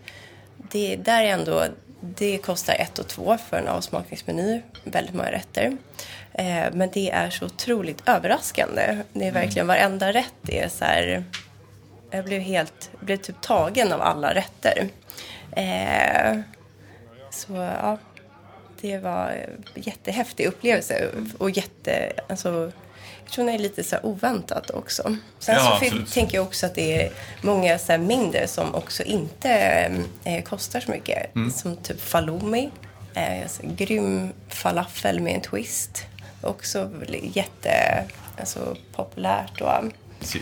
det 0.57 0.97
där 0.97 1.23
är 1.23 1.29
ändå... 1.29 1.65
Det 2.01 2.39
kostar 2.39 2.75
ett 2.75 2.99
och 2.99 3.09
två 3.09 3.39
för 3.51 3.57
en 3.57 3.69
avsmakningsmeny, 3.69 4.63
väldigt 4.85 5.15
många 5.15 5.33
rätter. 5.33 5.77
Eh, 6.33 6.67
men 6.73 6.91
det 6.93 7.11
är 7.11 7.31
så 7.31 7.45
otroligt 7.45 8.09
överraskande. 8.09 8.99
Det 9.13 9.27
är 9.27 9.33
verkligen 9.33 9.67
varenda 9.67 10.13
rätt 10.13 10.49
är 10.49 10.69
så 10.69 10.85
här... 10.85 11.25
Jag 12.15 12.25
blev 12.25 12.41
helt, 12.41 12.91
blev 13.01 13.17
typ 13.17 13.41
tagen 13.41 13.93
av 13.93 14.03
alla 14.03 14.35
rätter. 14.35 14.89
Eh, 15.57 16.39
så 17.31 17.53
ja, 17.53 17.99
det 18.81 18.99
var 18.99 19.31
en 19.31 19.83
jättehäftig 19.83 20.47
upplevelse 20.47 21.09
och 21.39 21.51
jätte, 21.51 22.13
alltså, 22.29 22.73
jag 23.25 23.33
tror 23.33 23.47
det 23.47 23.53
är 23.53 23.59
lite 23.59 23.85
så 23.85 23.97
oväntat 24.03 24.71
också. 24.71 25.17
Sen 25.39 25.55
ja, 25.55 25.81
så 25.83 26.13
tänker 26.15 26.39
jag 26.39 26.47
också 26.47 26.67
att 26.67 26.75
det 26.75 27.03
är 27.03 27.13
många 27.43 27.79
så 27.79 27.99
mindre 27.99 28.49
som 28.49 28.75
också 28.75 29.03
inte 29.03 29.51
eh, 30.25 30.43
kostar 30.45 30.81
så 30.81 30.91
mycket. 30.91 31.35
Mm. 31.35 31.51
Som 31.51 31.77
typ 31.77 32.01
Falumi, 32.01 32.71
eh, 33.15 33.43
alltså, 33.43 33.63
grym 33.65 34.33
falafel 34.49 35.21
med 35.21 35.35
en 35.35 35.41
twist. 35.41 36.05
Också 36.41 36.91
jätte, 37.23 38.05
alltså, 38.39 38.77
populärt 38.93 39.61
och 39.61 39.71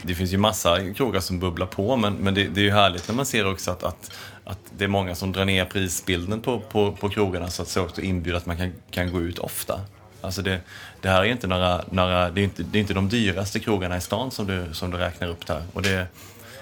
det 0.03 0.15
finns 0.15 0.33
ju 0.33 0.39
massa 0.39 0.93
krogar 0.95 1.21
som 1.21 1.39
bubblar 1.39 1.67
på 1.67 1.97
men, 1.97 2.15
men 2.15 2.35
det, 2.35 2.45
det, 2.45 2.61
är 2.61 2.65
ju 2.65 2.71
härligt 2.71 3.09
när 3.09 3.15
man 3.15 3.27
ser 3.27 3.47
också 3.53 3.71
att, 3.71 3.83
att, 3.83 4.11
att 4.45 4.59
det 4.79 4.85
är 4.85 4.89
många 4.89 5.15
som 5.15 5.33
drar 5.33 5.45
ner 5.45 5.65
prisbilden 5.65 6.41
på, 6.41 6.61
på, 6.61 6.93
på 6.93 7.09
krogarna 7.09 7.49
så 7.49 7.63
att 7.63 7.69
så 7.69 7.83
också 7.83 8.01
inbjuder 8.01 8.39
att 8.39 8.47
man 8.47 8.57
kan, 8.57 8.73
kan 8.91 9.13
gå 9.13 9.21
ut 9.21 9.39
ofta. 9.39 9.81
Alltså 10.21 10.43
det, 10.43 10.61
det 11.01 11.09
här 11.09 11.21
är 11.21 11.25
inte 11.25 11.47
några, 11.47 11.85
några 11.91 12.31
det, 12.31 12.41
är 12.41 12.45
inte, 12.45 12.63
det 12.63 12.79
är 12.79 12.81
inte 12.81 12.95
de 12.95 13.09
dyraste 13.09 13.61
krogarna 13.61 13.97
i 13.97 14.01
stan 14.01 14.31
som 14.31 14.47
du, 14.47 14.69
som 14.73 14.91
du 14.91 14.97
räknar 14.97 15.29
upp 15.29 15.47
där. 15.47 15.63
Och 15.73 15.83
det, 15.83 16.07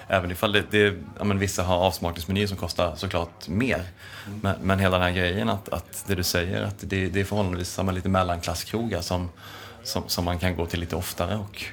även 0.09 0.31
ifall 0.31 0.53
det, 0.53 0.65
det, 0.71 0.95
ja, 1.19 1.25
men 1.25 1.39
vissa 1.39 1.63
har 1.63 1.77
avsmakningsmenyer 1.77 2.47
som 2.47 2.57
kostar 2.57 2.97
såklart 2.97 3.49
mer. 3.49 3.83
Men, 4.43 4.57
men 4.63 4.79
hela 4.79 4.99
den 4.99 5.07
här 5.07 5.15
grejen 5.15 5.49
att, 5.49 5.69
att 5.69 6.05
det 6.07 6.15
du 6.15 6.23
säger, 6.23 6.63
att 6.63 6.77
det, 6.81 7.09
det 7.09 7.21
är 7.21 7.25
förhållandevis 7.25 7.71
samma 7.71 7.93
lite 7.93 8.09
mellanklasskrogar 8.09 9.01
som, 9.01 9.29
som, 9.83 10.03
som 10.07 10.25
man 10.25 10.39
kan 10.39 10.57
gå 10.57 10.67
till 10.67 10.81
lite 10.81 10.97
oftare 10.97 11.37
och 11.37 11.65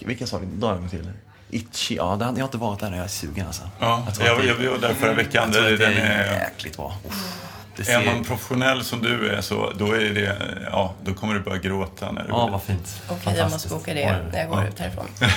vilka 0.00 0.26
sa 0.26 0.38
vi? 0.38 0.46
Drar 0.46 0.80
jag 0.82 0.90
till? 0.90 1.12
Itchy, 1.50 1.96
ja, 1.96 2.16
det 2.16 2.24
hade 2.24 2.38
jag 2.38 2.46
inte 2.46 2.58
varit 2.58 2.80
där 2.80 2.90
när 2.90 2.96
jag 2.96 3.04
är 3.04 3.08
sugen 3.08 3.46
alltså. 3.46 3.62
Ja, 3.78 4.06
jag, 4.20 4.44
jag, 4.44 4.64
jag 4.64 4.70
var 4.70 4.78
där 4.78 4.94
förra 4.94 5.14
veckan. 5.14 5.52
Jag 5.52 5.66
tror 5.66 5.76
det 5.76 5.84
är 5.84 6.40
jäkligt 6.40 6.76
bra. 6.76 6.96
Uff, 7.08 7.88
är 7.88 8.06
man 8.06 8.24
professionell 8.24 8.84
som 8.84 9.02
du 9.02 9.28
är 9.28 9.40
så 9.40 9.72
då, 9.78 9.92
är 9.92 10.14
det, 10.14 10.36
ja, 10.72 10.94
då 11.04 11.14
kommer 11.14 11.34
du 11.34 11.40
börja 11.40 11.58
gråta. 11.58 12.12
När 12.12 12.22
du 12.22 12.28
ja, 12.28 12.48
vad 12.52 12.62
fint. 12.62 13.02
Okej, 13.06 13.18
okay, 13.20 13.36
jag 13.36 13.50
måste 13.50 13.68
boka 13.68 13.94
det 13.94 14.16
när 14.32 14.38
jag 14.38 14.48
går 14.48 14.60
ja. 14.60 14.68
ut 14.68 14.78
härifrån. 14.78 15.06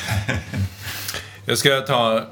jag 1.46 1.58
ska 1.58 1.82
ta 1.82 2.24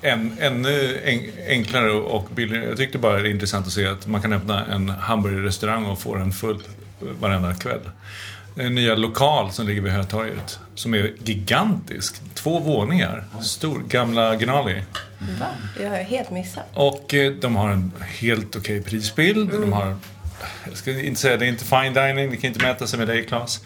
en 0.00 0.36
ännu 0.40 1.00
enklare 1.48 1.92
och 1.92 2.28
billigare. 2.34 2.64
Jag 2.64 2.76
tyckte 2.76 2.98
bara 2.98 3.22
det 3.22 3.28
är 3.28 3.30
intressant 3.30 3.66
att 3.66 3.72
se 3.72 3.86
att 3.86 4.06
man 4.06 4.22
kan 4.22 4.32
öppna 4.32 4.66
en 4.66 4.88
hamburgerrestaurang 4.88 5.86
och 5.86 5.98
få 6.00 6.14
den 6.14 6.32
full 6.32 6.62
varenda 7.20 7.54
kväll 7.54 7.80
en 8.60 8.74
nya 8.74 8.94
lokal 8.94 9.52
som 9.52 9.66
ligger 9.66 9.82
vid 9.82 9.92
Hötorget. 9.92 10.58
Som 10.74 10.94
är 10.94 11.12
gigantisk. 11.24 12.20
Två 12.34 12.58
våningar. 12.58 13.24
Stor. 13.42 13.82
Gamla 13.88 14.36
Gnali. 14.36 14.82
Va? 15.40 15.46
Det 15.78 15.86
har 15.86 15.96
jag 15.96 16.04
helt 16.04 16.30
missat. 16.30 16.64
Och 16.74 17.14
eh, 17.14 17.32
de 17.32 17.56
har 17.56 17.70
en 17.70 17.92
helt 18.20 18.56
okej 18.56 18.80
okay 18.80 18.90
prisbild. 18.90 19.50
Mm. 19.50 19.60
De 19.60 19.72
har 19.72 19.96
jag 20.68 20.76
ska 20.76 20.90
inte 21.00 21.20
säga 21.20 21.36
det 21.36 21.46
är 21.46 21.48
inte 21.48 21.64
fine 21.64 21.94
dining, 21.94 22.30
det 22.30 22.36
kan 22.36 22.48
inte 22.48 22.66
mäta 22.66 22.86
sig 22.86 22.98
med 22.98 23.08
dig 23.08 23.26
Claes. 23.26 23.60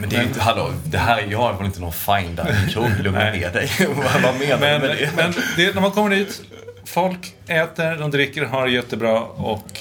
Men 0.00 0.08
det 0.08 0.16
är 0.16 0.18
men, 0.18 0.28
inte, 0.28 0.40
hallå, 0.40 0.72
det 0.84 0.98
här, 0.98 1.26
jag 1.30 1.38
har 1.38 1.52
väl 1.52 1.66
inte 1.66 1.80
någon 1.80 1.92
fine 1.92 2.36
dining-krog, 2.36 2.90
lugna 3.02 3.30
ner 3.30 3.52
dig. 3.52 3.70
Vad 4.22 4.38
menar 4.38 4.58
men, 4.58 4.80
du 4.80 4.88
med 4.88 4.96
det? 4.96 5.10
Men 5.16 5.34
det, 5.56 5.74
när 5.74 5.80
man 5.80 5.90
kommer 5.90 6.10
dit, 6.10 6.42
folk 6.84 7.34
äter, 7.46 7.98
de 7.98 8.10
dricker, 8.10 8.44
har 8.44 8.66
det 8.66 8.72
jättebra 8.72 9.20
och 9.20 9.80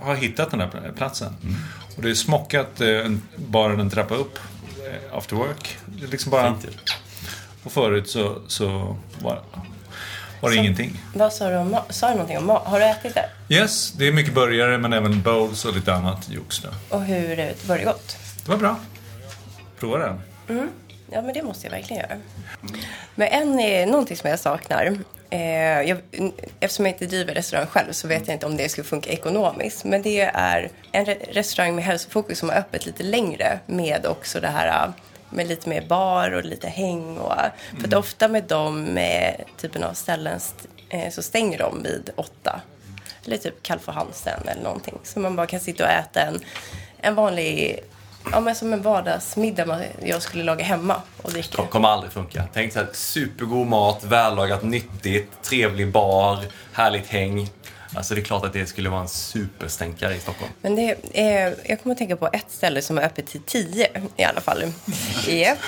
har 0.00 0.14
hittat 0.14 0.50
den 0.50 0.60
här 0.60 0.92
platsen. 0.96 1.36
Mm. 1.42 1.56
Och 1.98 2.04
det 2.04 2.10
är 2.10 2.14
smockat 2.14 2.80
eh, 2.80 3.10
bara 3.36 3.72
en 3.72 3.90
trappa 3.90 4.14
upp 4.14 4.38
eh, 4.86 5.16
after 5.18 5.36
work. 5.36 5.78
Det 5.86 6.04
är 6.04 6.08
liksom 6.08 6.30
bara... 6.30 6.54
Och 7.62 7.72
förut 7.72 8.10
så, 8.10 8.42
så 8.48 8.96
var, 9.22 9.42
var 10.40 10.50
det 10.50 10.56
så, 10.56 10.60
ingenting. 10.60 11.00
Vad 11.14 11.32
sa 11.32 11.50
du 11.50 11.56
om 11.56 11.76
Sa 11.90 12.08
du 12.08 12.12
någonting 12.12 12.38
om 12.38 12.46
mat? 12.46 12.66
Har 12.66 12.80
du 12.80 12.86
ätit 12.86 13.14
där? 13.14 13.26
Yes, 13.48 13.92
det 13.92 14.08
är 14.08 14.12
mycket 14.12 14.34
burgare 14.34 14.78
men 14.78 14.92
även 14.92 15.22
bowls 15.22 15.64
och 15.64 15.74
lite 15.74 15.94
annat 15.94 16.28
jox 16.30 16.62
Och 16.88 17.04
hur 17.04 17.54
var 17.68 17.78
det 17.78 17.84
gott? 17.84 18.16
Det 18.44 18.50
var 18.50 18.58
bra. 18.58 18.76
Prova 19.78 19.98
det. 19.98 20.18
Mm. 20.48 20.68
Ja, 21.10 21.22
men 21.22 21.34
det 21.34 21.42
måste 21.42 21.66
jag 21.66 21.72
verkligen 21.72 22.02
göra. 22.02 22.20
Men 23.14 23.28
en 23.28 23.60
är 23.60 23.86
någonting 23.86 24.16
som 24.16 24.30
jag 24.30 24.38
saknar. 24.38 24.98
Eh, 25.30 25.82
jag, 25.82 25.98
eftersom 26.60 26.86
jag 26.86 26.94
inte 26.94 27.06
driver 27.06 27.34
restaurang 27.34 27.66
själv 27.66 27.92
så 27.92 28.08
vet 28.08 28.26
jag 28.26 28.34
inte 28.34 28.46
om 28.46 28.56
det 28.56 28.68
skulle 28.68 28.84
funka 28.84 29.10
ekonomiskt. 29.10 29.84
Men 29.84 30.02
det 30.02 30.20
är 30.20 30.70
en 30.92 31.04
re 31.04 31.16
restaurang 31.30 31.74
med 31.74 31.84
hälsofokus 31.84 32.38
som 32.38 32.48
har 32.48 32.56
öppet 32.56 32.86
lite 32.86 33.02
längre 33.02 33.58
med 33.66 34.06
också 34.06 34.40
det 34.40 34.48
här 34.48 34.92
med 35.30 35.48
lite 35.48 35.68
mer 35.68 35.82
bar 35.82 36.30
och 36.30 36.44
lite 36.44 36.68
häng. 36.68 37.18
Och, 37.18 37.32
mm. 37.32 37.80
För 37.80 37.88
att 37.88 37.94
ofta 37.94 38.28
med 38.28 38.44
de 38.44 38.98
typen 39.56 39.84
av 39.84 39.92
ställen 39.92 40.40
eh, 40.88 41.10
så 41.10 41.22
stänger 41.22 41.58
de 41.58 41.82
vid 41.82 42.10
åtta. 42.16 42.60
Eller 43.26 43.36
typ 43.36 43.62
Kalf 43.62 43.86
Hansen 43.86 44.48
eller 44.48 44.62
någonting. 44.62 44.98
Så 45.02 45.20
man 45.20 45.36
bara 45.36 45.46
kan 45.46 45.60
sitta 45.60 45.84
och 45.84 45.90
äta 45.90 46.20
en, 46.20 46.40
en 47.00 47.14
vanlig 47.14 47.80
Ja, 48.32 48.40
men 48.40 48.54
som 48.54 48.72
en 48.72 48.82
vardagsmiddag 48.82 49.84
jag 50.02 50.22
skulle 50.22 50.44
laga 50.44 50.64
hemma 50.64 51.02
och 51.22 51.32
dricka. 51.32 51.56
Kom, 51.56 51.68
kommer 51.68 51.88
aldrig 51.88 52.12
funka. 52.12 52.44
Tänk 52.52 52.72
så 52.72 52.78
här, 52.78 52.88
supergod 52.92 53.66
mat, 53.66 54.04
vällagat, 54.04 54.62
nyttigt, 54.62 55.42
trevlig 55.42 55.92
bar, 55.92 56.38
härligt 56.72 57.06
häng. 57.06 57.50
Alltså 57.94 58.14
det 58.14 58.20
är 58.20 58.24
klart 58.24 58.44
att 58.44 58.52
det 58.52 58.66
skulle 58.66 58.88
vara 58.88 59.00
en 59.00 59.08
superstänkare 59.08 60.14
i 60.14 60.18
Stockholm. 60.20 60.52
Men 60.60 60.76
det 60.76 60.96
är, 61.12 61.56
jag 61.64 61.82
kommer 61.82 61.94
att 61.94 61.98
tänka 61.98 62.16
på 62.16 62.28
ett 62.32 62.50
ställe 62.50 62.82
som 62.82 62.98
är 62.98 63.02
öppet 63.02 63.26
till 63.26 63.40
tio 63.40 63.88
i 64.16 64.24
alla 64.24 64.40
fall. 64.40 64.62
Japp. 65.28 65.58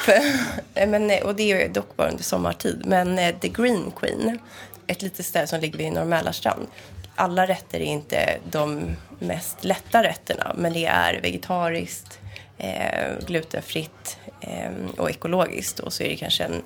Men, 0.74 1.10
och 1.22 1.34
det 1.34 1.52
är 1.52 1.68
dock 1.68 1.96
bara 1.96 2.08
under 2.08 2.24
sommartid. 2.24 2.82
Men 2.84 3.18
eh, 3.18 3.34
The 3.40 3.48
Green 3.48 3.92
Queen, 3.96 4.38
ett 4.86 5.02
litet 5.02 5.26
ställe 5.26 5.46
som 5.46 5.60
ligger 5.60 5.78
vid 5.78 5.92
Norr 5.92 6.04
Mälarstrand. 6.04 6.66
Alla 7.14 7.46
rätter 7.46 7.80
är 7.80 7.84
inte 7.84 8.38
de 8.50 8.96
mest 9.18 9.64
lätta 9.64 10.02
rätterna, 10.02 10.52
men 10.58 10.72
det 10.72 10.86
är 10.86 11.20
vegetariskt, 11.22 12.18
eh, 12.60 13.26
glutenfritt 13.26 14.18
eh, 14.40 14.70
och 14.96 15.10
ekologiskt. 15.10 15.78
Och 15.78 15.92
så 15.92 16.02
är 16.02 16.08
det 16.08 16.16
kanske 16.16 16.44
en 16.44 16.62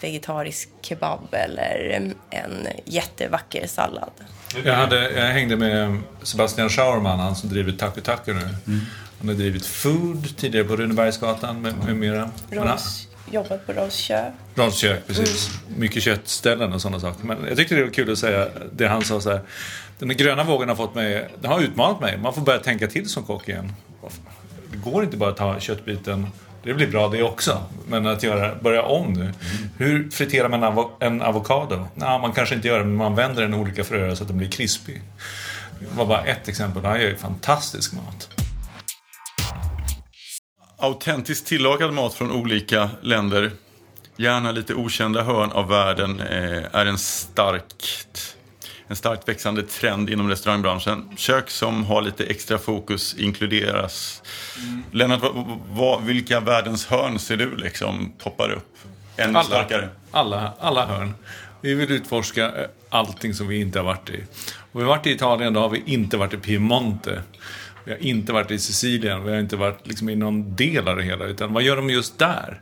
vegetarisk 0.00 0.68
kebab 0.82 1.28
eller 1.32 2.02
en 2.30 2.68
jättevacker 2.84 3.66
sallad. 3.66 4.10
Jag, 4.64 4.74
hade, 4.74 5.10
jag 5.10 5.26
hängde 5.26 5.56
med 5.56 5.98
Sebastian 6.22 6.68
Schauerman, 6.68 7.20
han 7.20 7.36
som 7.36 7.48
driver 7.48 7.72
Taku 7.72 8.00
Taku 8.00 8.32
nu. 8.32 8.40
Mm. 8.40 8.80
Han 9.18 9.28
har 9.28 9.34
drivit 9.34 9.66
Food 9.66 10.36
tidigare 10.36 10.66
på 10.66 10.76
Runebergsgatan 10.76 11.62
med, 11.62 11.74
med 11.84 11.96
mera. 11.96 12.30
Rolls, 12.50 13.08
jobbat 13.30 13.66
på. 13.66 13.72
Rolls 14.54 14.76
kök, 14.76 15.06
precis. 15.06 15.50
Mm. 15.66 15.80
Mycket 15.80 16.02
köttställen 16.02 16.72
och 16.72 16.82
sådana 16.82 17.00
saker. 17.00 17.26
Men 17.26 17.44
jag 17.48 17.56
tyckte 17.56 17.74
det 17.74 17.84
var 17.84 17.90
kul 17.90 18.12
att 18.12 18.18
säga 18.18 18.48
det 18.72 18.88
han 18.88 19.04
sa 19.04 19.20
så 19.20 19.30
här. 19.30 19.40
Den 19.98 20.08
gröna 20.08 20.44
vågen 20.44 20.68
har 20.68 20.76
fått 20.76 20.94
mig, 20.94 21.28
den 21.40 21.50
har 21.50 21.60
utmanat 21.60 22.00
mig. 22.00 22.18
Man 22.18 22.34
får 22.34 22.42
börja 22.42 22.58
tänka 22.58 22.86
till 22.86 23.08
som 23.08 23.22
kock 23.22 23.48
igen. 23.48 23.72
Det 24.86 24.92
går 24.92 25.04
inte 25.04 25.16
bara 25.16 25.30
att 25.30 25.36
ta 25.36 25.60
köttbiten 25.60 26.26
det 26.66 26.74
blir 26.74 26.86
bra 26.86 27.08
det 27.08 27.22
också. 27.22 27.62
Men 27.88 28.06
att 28.06 28.22
göra, 28.22 28.54
börja 28.54 28.82
om 28.82 29.12
nu. 29.12 29.32
Hur 29.76 30.10
friterar 30.10 30.48
man 30.48 30.64
avo 30.64 30.90
en 31.00 31.22
avokado? 31.22 31.88
Nah, 31.94 32.20
man 32.20 32.32
kanske 32.32 32.54
inte 32.54 32.68
gör 32.68 32.78
det, 32.78 32.84
men 32.84 32.96
man 32.96 33.14
vänder 33.14 33.42
den 33.42 33.54
i 33.54 33.56
olika 33.56 33.84
fröer 33.84 34.14
så 34.14 34.22
att 34.22 34.28
den 34.28 34.38
blir 34.38 34.50
krispig. 34.50 35.02
Det 35.80 35.96
var 35.96 36.06
bara 36.06 36.24
ett 36.24 36.48
exempel. 36.48 36.84
Han 36.84 37.00
gör 37.00 37.08
ju 37.08 37.16
fantastisk 37.16 37.92
mat. 37.92 38.28
Autentiskt 40.78 41.46
tillagad 41.46 41.92
mat 41.92 42.14
från 42.14 42.32
olika 42.32 42.90
länder, 43.02 43.50
gärna 44.16 44.52
lite 44.52 44.74
okända 44.74 45.22
hörn 45.22 45.52
av 45.52 45.68
världen, 45.68 46.20
eh, 46.20 46.62
är 46.72 46.86
en 46.86 46.98
starkt 46.98 48.35
en 48.88 48.96
starkt 48.96 49.28
växande 49.28 49.62
trend 49.62 50.10
inom 50.10 50.28
restaurangbranschen. 50.28 51.08
Kök 51.16 51.50
som 51.50 51.84
har 51.84 52.02
lite 52.02 52.24
extra 52.24 52.58
fokus 52.58 53.14
inkluderas. 53.18 54.22
Mm. 54.62 54.82
Lennart, 54.92 55.22
vad, 55.22 55.58
vad, 55.70 56.02
vilka 56.04 56.40
världens 56.40 56.86
hörn 56.86 57.18
ser 57.18 57.36
du 57.36 57.56
liksom 57.56 58.12
poppar 58.18 58.50
upp 58.50 58.76
ännu 59.16 59.38
alla, 59.38 59.42
starkare? 59.42 59.88
Alla, 60.10 60.52
alla 60.58 60.86
hörn. 60.86 61.14
Vi 61.60 61.74
vill 61.74 61.92
utforska 61.92 62.44
eh, 62.44 62.66
allting 62.88 63.34
som 63.34 63.48
vi 63.48 63.60
inte 63.60 63.78
har 63.78 63.84
varit 63.84 64.10
i. 64.10 64.24
Och 64.72 64.80
vi 64.80 64.84
har 64.84 64.88
varit 64.88 65.06
i 65.06 65.10
Italien, 65.10 65.52
då 65.52 65.60
har 65.60 65.68
vi 65.68 65.82
inte 65.86 66.16
varit 66.16 66.34
i 66.34 66.36
Piemonte. 66.36 67.22
Vi 67.84 67.92
har 67.92 67.98
inte 67.98 68.32
varit 68.32 68.50
i 68.50 68.58
Sicilien, 68.58 69.24
vi 69.24 69.30
har 69.30 69.38
inte 69.38 69.56
varit 69.56 69.86
liksom 69.86 70.08
i 70.08 70.16
någon 70.16 70.56
del 70.56 70.88
av 70.88 70.96
det 70.96 71.02
hela. 71.02 71.24
Utan 71.24 71.52
vad 71.52 71.62
gör 71.62 71.76
de 71.76 71.90
just 71.90 72.18
där? 72.18 72.60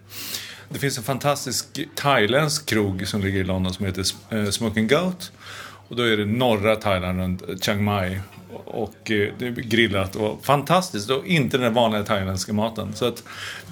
Det 0.68 0.78
finns 0.78 0.98
en 0.98 1.04
fantastisk 1.04 1.66
thailändsk 1.94 2.66
krog 2.66 3.06
som 3.06 3.20
ligger 3.20 3.40
i 3.40 3.44
London 3.44 3.74
som 3.74 3.86
heter 3.86 4.04
eh, 4.30 4.50
Smoking 4.50 4.88
Goat. 4.88 5.32
Och 5.88 5.96
då 5.96 6.02
är 6.02 6.16
det 6.16 6.24
norra 6.24 6.76
Thailand 6.76 7.20
runt 7.20 7.64
Chiang 7.64 7.84
Mai. 7.84 8.20
Och 8.64 9.10
eh, 9.10 9.28
det 9.38 9.46
är 9.46 9.50
grillat 9.50 10.16
och 10.16 10.44
fantastiskt. 10.44 11.10
Och 11.10 11.26
inte 11.26 11.58
den 11.58 11.74
vanliga 11.74 12.02
thailändska 12.02 12.52
maten. 12.52 12.92
Så 12.94 13.06
att 13.06 13.24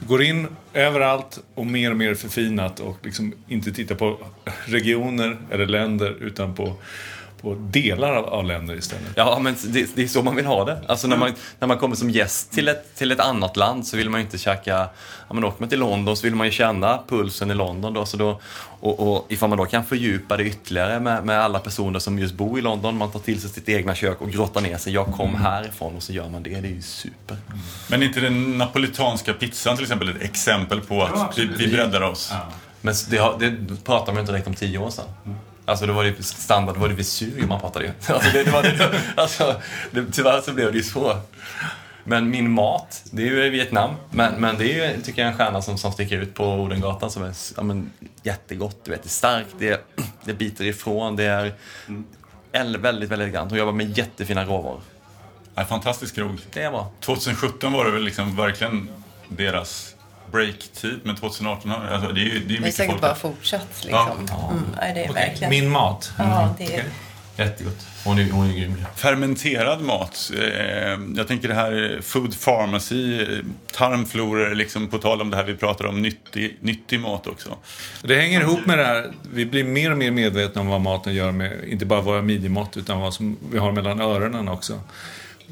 går 0.06 0.22
in 0.22 0.46
överallt 0.72 1.40
och 1.54 1.66
mer 1.66 1.90
och 1.90 1.96
mer 1.96 2.14
förfinat 2.14 2.80
och 2.80 2.98
liksom 3.02 3.32
inte 3.48 3.72
titta 3.72 3.94
på 3.94 4.18
regioner 4.64 5.36
eller 5.50 5.66
länder 5.66 6.16
utan 6.20 6.54
på 6.54 6.74
på 7.42 7.54
delar 7.54 8.12
av, 8.12 8.24
av 8.24 8.44
länder 8.44 8.74
istället. 8.74 9.12
Ja, 9.16 9.38
men 9.38 9.56
det, 9.64 9.96
det, 9.96 10.02
är 10.02 10.06
så 10.06 10.22
man 10.22 10.36
vill 10.36 10.46
ha 10.46 10.64
det. 10.64 10.80
Alltså 10.88 11.06
när 11.06 11.16
man, 11.16 11.32
när 11.58 11.68
man 11.68 11.78
kommer 11.78 11.96
som 11.96 12.10
gäst 12.10 12.52
till 12.52 12.68
ett, 12.68 12.96
till 12.96 13.12
ett 13.12 13.20
annat 13.20 13.56
land 13.56 13.86
så 13.86 13.96
vill 13.96 14.10
man 14.10 14.20
ju 14.20 14.24
inte 14.24 14.38
käka... 14.38 14.88
Ja, 15.28 15.34
men 15.34 15.44
åker 15.44 15.60
man 15.60 15.68
till 15.68 15.78
London 15.78 16.16
så 16.16 16.26
vill 16.26 16.34
man 16.34 16.46
ju 16.46 16.52
känna 16.52 17.00
pulsen 17.08 17.50
i 17.50 17.54
London 17.54 17.94
då. 17.94 18.06
Så 18.06 18.16
då 18.16 18.40
och, 18.80 19.00
och 19.00 19.26
ifall 19.28 19.48
man 19.48 19.58
då 19.58 19.64
kan 19.64 19.84
fördjupa 19.84 20.36
det 20.36 20.44
ytterligare 20.44 21.00
med, 21.00 21.24
med 21.24 21.40
alla 21.40 21.58
personer 21.58 21.98
som 21.98 22.18
just 22.18 22.34
bor 22.34 22.58
i 22.58 22.62
London, 22.62 22.96
man 22.96 23.10
tar 23.10 23.20
till 23.20 23.40
sig 23.40 23.50
sitt 23.50 23.68
egna 23.68 23.94
kök 23.94 24.20
och 24.20 24.30
grottar 24.30 24.60
ner 24.60 24.76
sig. 24.76 24.92
Jag 24.92 25.06
kom 25.06 25.28
mm. 25.28 25.42
härifrån 25.42 25.96
och 25.96 26.02
så 26.02 26.12
gör 26.12 26.28
man 26.28 26.42
det. 26.42 26.60
Det 26.60 26.68
är 26.68 26.72
ju 26.72 26.82
super. 26.82 27.36
Mm. 27.46 27.58
Men 27.90 28.02
inte 28.02 28.20
den 28.20 28.58
napolitanska 28.58 29.32
pizzan 29.32 29.76
till 29.76 29.84
exempel 29.84 30.08
ett 30.08 30.22
exempel 30.22 30.80
på 30.80 31.02
att 31.02 31.10
ja, 31.14 31.32
vi, 31.36 31.46
vi 31.46 31.68
breddar 31.68 32.00
oss? 32.00 32.28
Ja. 32.32 32.52
Men 32.80 32.94
det, 33.10 33.16
har, 33.16 33.38
det 33.38 33.76
pratar 33.84 34.12
man 34.12 34.20
inte 34.20 34.32
direkt 34.32 34.46
om 34.46 34.54
tio 34.54 34.78
år 34.78 34.90
sedan. 34.90 35.04
Mm. 35.62 35.70
Alltså 35.70 35.86
det 35.86 35.92
var 35.92 36.04
ju 36.04 36.22
standard, 36.22 36.74
det 36.74 36.80
var 36.80 36.88
det 36.88 36.94
Vesuvio 36.94 37.46
man 37.46 37.60
pratade 37.60 37.84
ju. 37.84 37.92
Alltså, 38.14 38.30
det, 38.32 38.44
det 38.44 38.50
var 38.50 38.62
det, 38.62 39.00
alltså, 39.16 39.60
det, 39.90 40.12
tyvärr 40.12 40.40
så 40.40 40.52
blev 40.52 40.72
det 40.72 40.78
ju 40.78 40.84
så. 40.84 41.16
Men 42.04 42.30
min 42.30 42.50
mat, 42.50 43.02
det 43.10 43.22
är 43.22 43.26
ju 43.26 43.50
Vietnam. 43.50 43.90
Men, 44.10 44.40
men 44.40 44.58
det 44.58 44.64
är 44.64 44.94
ju, 44.94 45.02
tycker 45.02 45.22
jag, 45.22 45.30
en 45.30 45.38
stjärna 45.38 45.62
som, 45.62 45.78
som 45.78 45.92
sticker 45.92 46.18
ut 46.18 46.34
på 46.34 46.44
Odengatan 46.44 47.10
som 47.10 47.22
är 47.22 47.34
ja, 47.56 47.62
men, 47.62 47.92
jättegott. 48.22 48.84
Du 48.84 48.90
vet, 48.90 49.02
det 49.02 49.06
är 49.06 49.10
starkt, 49.10 49.54
det, 49.58 49.80
det 50.24 50.34
biter 50.34 50.64
ifrån, 50.64 51.16
det 51.16 51.24
är 51.24 51.54
väldigt, 52.52 52.80
väldigt 52.80 53.10
elegant. 53.10 53.50
Hon 53.50 53.58
jobbar 53.58 53.72
med 53.72 53.98
jättefina 53.98 54.44
råvaror. 54.44 54.80
Ja, 55.54 55.64
fantastisk 55.64 56.14
krog. 56.14 56.38
Det 56.52 56.62
är 56.62 56.70
bra. 56.70 56.90
2017 57.00 57.72
var 57.72 57.84
det 57.84 57.90
väl 57.90 58.04
liksom 58.04 58.36
verkligen 58.36 58.88
deras 59.28 59.91
breaktid, 60.32 61.00
men 61.02 61.16
2018 61.16 61.72
alltså, 61.72 62.12
det 62.12 62.20
är 62.20 62.24
ju 62.24 62.38
det 62.38 62.56
är 62.56 62.60
mycket 62.60 62.74
säkert 62.74 63.00
bara 63.00 63.14
fortsatt 63.14 63.84
liksom. 63.84 64.26
Ja. 64.28 64.50
Mm, 64.50 64.94
det 64.94 65.00
är 65.00 65.10
okay. 65.10 65.28
verkligen. 65.28 65.50
Min 65.50 65.70
mat. 65.70 66.12
Mm. 66.18 66.30
Ja, 66.30 66.54
det 66.58 66.64
är... 66.64 66.68
Okay. 66.68 66.90
Jättegott. 67.36 67.86
Hon 68.04 68.18
är, 68.18 68.30
hon 68.30 68.50
är 68.50 68.54
grym. 68.54 68.84
Fermenterad 68.96 69.80
mat. 69.80 70.30
Eh, 70.38 71.00
jag 71.16 71.28
tänker 71.28 71.48
det 71.48 71.54
här 71.54 72.00
food 72.02 72.40
pharmacy, 72.44 73.26
tarmfloror, 73.72 74.54
liksom 74.54 74.88
på 74.88 74.98
tal 74.98 75.20
om 75.20 75.30
det 75.30 75.36
här 75.36 75.44
vi 75.44 75.56
pratar 75.56 75.86
om, 75.86 76.02
nyttig, 76.02 76.56
nyttig 76.60 77.00
mat 77.00 77.26
också. 77.26 77.56
Det 78.02 78.16
hänger 78.16 78.40
ihop 78.40 78.66
med 78.66 78.78
det 78.78 78.84
här, 78.84 79.12
vi 79.34 79.46
blir 79.46 79.64
mer 79.64 79.90
och 79.90 79.98
mer 79.98 80.10
medvetna 80.10 80.60
om 80.60 80.66
vad 80.66 80.80
maten 80.80 81.14
gör 81.14 81.32
med, 81.32 81.68
inte 81.68 81.86
bara 81.86 82.00
våra 82.00 82.22
midjemått, 82.22 82.76
utan 82.76 83.00
vad 83.00 83.14
som 83.14 83.38
vi 83.52 83.58
har 83.58 83.72
mellan 83.72 84.00
öronen 84.00 84.48
också. 84.48 84.80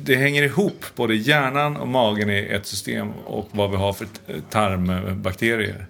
Det 0.02 0.16
hänger 0.16 0.42
ihop, 0.42 0.84
både 0.94 1.14
hjärnan 1.14 1.76
och 1.76 1.88
magen 1.88 2.30
i 2.30 2.38
ett 2.38 2.66
system 2.66 3.10
och 3.10 3.48
vad 3.50 3.70
vi 3.70 3.76
har 3.76 3.92
för 3.92 4.06
tarmbakterier. 4.50 5.86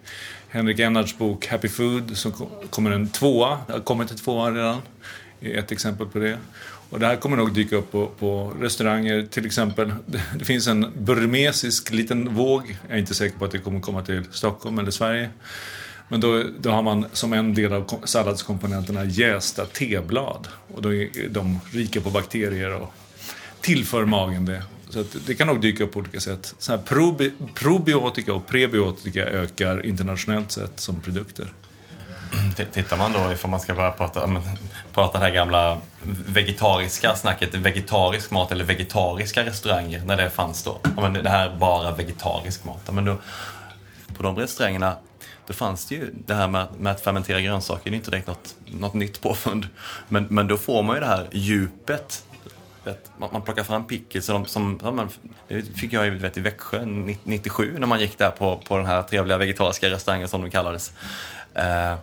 Henrik 0.49 0.79
Ennards 0.79 1.19
bok 1.19 1.47
Happy 1.47 1.69
Food, 1.69 2.17
som 2.17 2.33
kommer 2.71 2.91
en 2.91 3.09
tvåa, 3.09 3.59
det 3.67 3.73
har 3.73 3.81
kommit 3.81 4.11
en 4.11 4.17
tvåa 4.17 4.51
redan 4.51 4.83
är 5.41 5.59
ett 5.59 5.73
exempel 5.73 6.07
på 6.07 6.19
det. 6.19 6.39
Och 6.91 7.01
det 7.01 7.07
här 7.07 7.17
kommer 7.17 7.37
nog 7.37 7.55
dyka 7.55 7.77
upp 7.77 7.93
på, 7.93 8.07
på 8.07 8.53
restauranger 8.61 9.27
till 9.31 9.47
exempel. 9.47 9.93
Det, 10.07 10.23
det, 10.39 10.45
finns 10.45 10.67
en 10.67 10.93
burmesisk 10.97 11.91
liten 11.91 12.35
våg. 12.35 12.77
Jag 12.89 12.97
är 12.97 13.01
inte 13.01 13.15
säker 13.15 13.39
på 13.39 13.45
att 13.45 13.51
det 13.51 13.59
kommer 13.59 13.81
komma 13.81 14.03
till 14.03 14.25
Stockholm 14.31 14.79
eller 14.79 14.91
Sverige. 14.91 15.31
Men 16.09 16.21
då, 16.21 16.45
då 16.61 16.71
har 16.71 16.83
man 16.83 17.07
som 17.13 17.33
en 17.33 17.55
del 17.55 17.73
av 17.73 18.01
salladskomponenterna 18.05 19.05
jästa 19.05 19.67
teblad. 19.67 20.49
Och 20.75 20.83
då 20.83 20.95
är 20.95 21.29
de 21.29 21.61
rika 21.73 22.01
på 22.01 22.11
bakterier 22.11 22.75
och 22.75 22.95
tillför 23.61 24.05
magen 24.05 24.45
det. 24.45 24.63
Så 24.91 25.05
det 25.27 25.35
kan 25.35 25.47
nog 25.47 25.61
dyka 25.61 25.85
upp 25.85 25.93
på 25.93 25.99
olika 25.99 26.21
sätt. 26.21 26.55
Så 26.59 26.79
probi 26.79 27.33
probiotika 27.55 28.35
och 28.35 28.47
prebiotika 28.47 29.25
ökar 29.25 29.87
internationellt 29.87 30.53
sett 30.53 30.81
som 30.81 31.01
produkter. 31.01 31.53
Tittar 32.73 32.97
man 32.97 33.13
då 33.13 33.33
ifall 33.33 33.51
man 33.51 33.61
ska 33.61 33.75
börja 33.75 33.91
prata, 33.91 34.43
prata 34.93 35.19
det 35.19 35.25
här 35.25 35.33
gamla 35.33 35.79
vegetariska 36.27 37.17
snacket, 37.17 37.55
vegetarisk 37.55 38.31
mat 38.31 38.53
eller 38.53 38.65
vegetariska 38.65 39.45
restauranger 39.45 40.03
när 40.05 40.17
det 40.17 40.31
fanns 40.31 40.65
då. 40.65 40.81
Men 40.97 41.13
det 41.13 41.31
här 41.31 41.57
bara 41.57 41.95
vegetarisk 41.95 42.65
mat. 42.65 42.95
Men 42.95 43.05
då, 43.05 43.17
på 44.17 44.23
de 44.23 44.37
restaurangerna 44.37 44.97
då 45.47 45.55
fanns 45.55 45.87
det 45.87 45.95
ju 45.95 46.11
det 46.27 46.35
här 46.35 46.49
med, 46.49 46.67
med 46.79 46.93
att 46.93 47.01
fermentera 47.01 47.41
grönsaker, 47.41 47.91
det 47.91 47.95
är 47.95 47.97
inte 47.97 48.11
direkt 48.11 48.27
något, 48.27 48.55
något 48.67 48.95
nytt 48.95 49.21
påfund. 49.21 49.67
Men, 50.09 50.27
men 50.31 50.47
då 50.47 50.57
får 50.57 50.83
man 50.83 50.97
ju 50.97 51.01
det 51.01 51.07
här 51.07 51.29
djupet 51.33 52.25
Vet, 52.85 53.11
man, 53.19 53.29
man 53.33 53.43
plockar 53.43 53.65
fram 53.65 53.87
pickles 53.87 54.25
som, 54.25 54.47
som 54.47 54.81
det 55.49 55.63
fick 55.63 55.93
jag 55.93 56.11
vet, 56.11 56.37
i 56.37 56.41
Växjö 56.41 56.85
97 56.85 57.77
när 57.79 57.87
man 57.87 58.01
gick 58.01 58.19
där 58.19 58.31
på, 58.31 58.57
på 58.57 58.77
den 58.77 58.87
här 58.87 59.03
trevliga 59.03 59.39
vegetariska 59.39 59.91
restaurangen 59.91 60.29
som 60.29 60.43
de 60.43 60.51
kallades. 60.51 60.93
Eh, 61.55 61.95